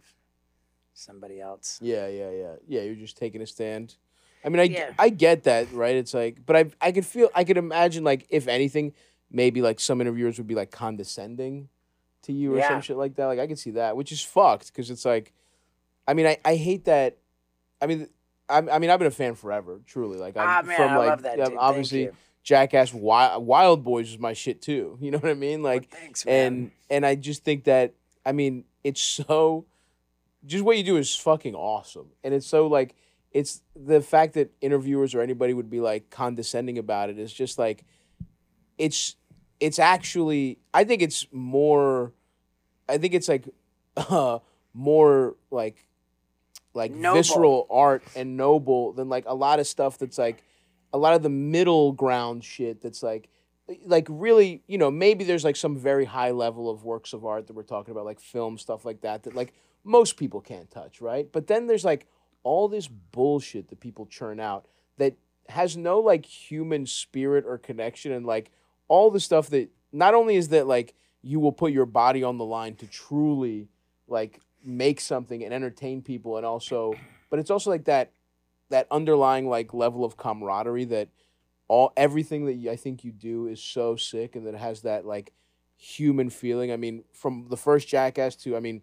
[0.94, 1.78] somebody else.
[1.82, 2.80] Yeah, yeah, yeah, yeah.
[2.82, 3.96] You're just taking a stand.
[4.44, 4.92] I mean, I, Yeah.
[4.98, 5.96] I get that, right?
[5.96, 8.92] It's like, but I I could feel I could imagine like if anything,
[9.30, 11.68] maybe like some interviewers would be like condescending
[12.22, 12.68] to you or Yeah.
[12.68, 13.26] some shit like that.
[13.26, 15.32] Like I could see that, which is fucked because it's like,
[16.06, 17.18] I mean, I, I hate that.
[17.82, 18.08] I mean,
[18.48, 20.18] I, I mean, I've been a fan forever, truly.
[20.18, 21.38] Like I'm Ah man, from I like love that.
[21.38, 21.54] yeah, Dude.
[21.54, 22.10] Thank obviously.
[22.42, 24.98] Jackass Wild, Wildboyz was my shit too.
[25.00, 25.62] You know what I mean?
[25.62, 26.46] Like thanks, man.
[26.46, 29.66] and and I just think that I mean it's so
[30.46, 32.94] just what you do is fucking awesome and it's so like
[33.32, 37.58] it's the fact that interviewers or anybody would be like condescending about it is just
[37.58, 37.84] like
[38.78, 39.16] it's
[39.60, 42.12] it's actually I think it's more
[42.88, 43.48] I think it's like
[43.96, 44.38] uh
[44.72, 45.86] more like
[46.72, 47.16] like Noble.
[47.16, 50.42] visceral art and noble than like a lot of stuff that's like
[50.92, 53.28] a lot of the middle ground shit that's like
[53.84, 57.46] like really you know maybe there's like some very high level of works of art
[57.46, 59.52] that we're talking about like film stuff like that that like
[59.84, 61.30] most people can't touch right?
[61.30, 62.06] But then there's like
[62.42, 64.66] all this bullshit that people churn out
[64.98, 65.14] that
[65.48, 68.50] has no like human spirit or connection and like
[68.88, 72.38] all the stuff that not only is that like you will put your body on
[72.38, 73.68] the line to truly
[74.08, 76.94] like make something and entertain people and also
[77.30, 78.12] but it's also like that
[78.70, 81.08] that underlying like level of camaraderie that
[81.68, 84.82] all everything that you, I think you do is so sick and that it has
[84.82, 85.32] that like
[85.76, 86.72] human feeling.
[86.72, 88.82] I mean, from the first Jackass to I mean,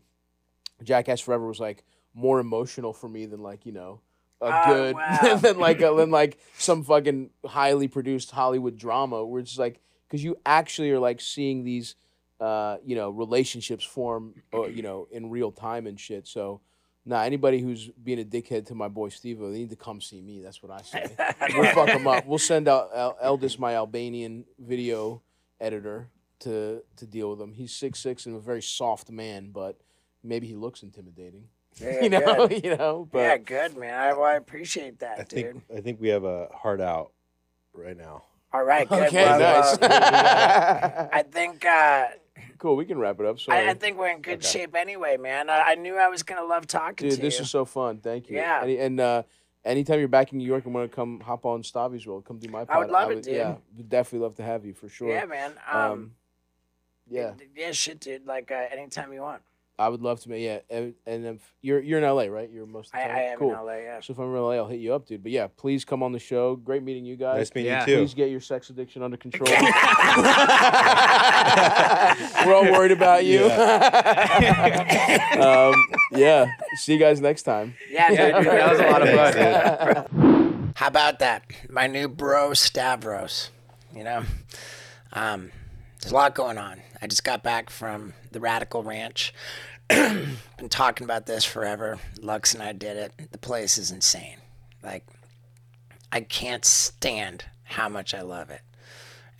[0.83, 1.83] Jackass Forever was like
[2.13, 4.01] more emotional for me than like you know
[4.41, 5.35] a Oh, good wow.
[5.41, 10.23] than like a, than like some fucking highly produced Hollywood drama where it's like because
[10.23, 11.95] you actually are like seeing these
[12.39, 16.61] uh you know relationships form uh, you know in real time and shit so.
[17.07, 20.21] Nah, anybody who's being a dickhead to my boy Steve, they need to come see
[20.21, 20.41] me.
[20.41, 21.05] That's what I say.
[21.55, 22.25] we'll fuck them up.
[22.25, 25.21] We'll send out El- Eldest, my Albanian video
[25.61, 27.53] editor, to to deal with him.
[27.53, 29.79] He's six six and a very soft man, but
[30.21, 31.45] maybe he looks intimidating.
[31.79, 32.63] Yeah, you know, good.
[32.65, 33.07] you know.
[33.09, 33.93] But yeah, good man.
[33.97, 35.29] I, well, I appreciate that, I dude.
[35.29, 37.13] think I think we have a heart out
[37.71, 38.23] right now.
[38.51, 39.07] All right, good.
[39.07, 39.77] okay, well, nice.
[39.77, 42.07] uh, I think uh,
[42.57, 42.75] cool.
[42.75, 43.39] We can wrap it up.
[43.39, 45.49] Sorry, I, I think we're in good shape anyway, man.
[45.49, 47.39] I, I knew I was gonna love talking dude, to this you.
[47.39, 47.97] This is so fun.
[47.99, 48.37] Thank you.
[48.37, 48.63] Yeah.
[48.63, 49.23] and, and uh,
[49.65, 52.37] anytime you're back in New York and want to come hop on Stavvy's World, come
[52.37, 52.75] do my pod.
[52.75, 53.35] I would love it, dude.
[53.35, 55.09] Yeah, would definitely love to have you for sure.
[55.09, 55.53] yeah, man.
[55.71, 56.11] Um, Um,
[57.09, 57.33] yeah.
[57.55, 58.25] yeah, shit, dude.
[58.25, 59.41] Like uh, anytime you want.
[59.79, 60.29] I would love to.
[60.29, 62.49] man, Yeah, and, and if you're you're in LA, right?
[62.51, 63.15] You're most of the I, time.
[63.15, 63.53] I am cool.
[63.53, 63.73] in LA.
[63.75, 63.99] Yeah.
[64.01, 65.21] So if I'm in LA, I'll hit you up, dude.
[65.21, 66.55] But yeah, please come on the show.
[66.55, 67.37] Great meeting you guys.
[67.37, 67.81] Nice meeting Yeah.
[67.81, 67.97] you too.
[68.01, 69.47] Please get your sex addiction under control.
[72.45, 73.45] We're all worried about you.
[75.41, 75.73] um,
[76.11, 76.47] yeah.
[76.75, 77.75] See you guys next time.
[77.91, 78.17] Yeah, dude.
[78.19, 79.09] Yeah, that was a lot of
[80.09, 80.73] fun.
[80.75, 81.43] How about that?
[81.69, 83.51] My new bro Stavros.
[83.95, 84.23] You know,
[85.13, 85.51] um,
[86.07, 86.79] there's a lot going on.
[87.01, 89.33] I just got back from the Radical Ranch.
[89.89, 91.99] Been talking about this forever.
[92.21, 93.11] Lux and I did it.
[93.33, 94.37] The place is insane.
[94.81, 95.05] Like,
[96.09, 98.61] I can't stand how much I love it.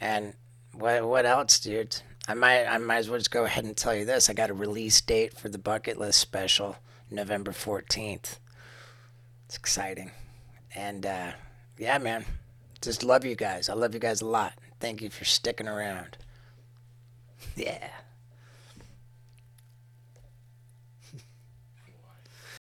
[0.02, 0.34] And
[0.74, 2.02] what what else, dude?
[2.28, 4.30] I might I might as well just go ahead and tell you this.
[4.30, 6.76] I got a release date for the bucket list special,
[7.10, 8.42] November fourteenth.
[9.46, 10.12] It's exciting.
[10.76, 11.32] And uh,
[11.78, 12.26] yeah, man,
[12.82, 13.70] just love you guys.
[13.70, 14.52] I love you guys a lot.
[14.82, 16.18] Thank you for sticking around.
[17.56, 17.90] Yeah.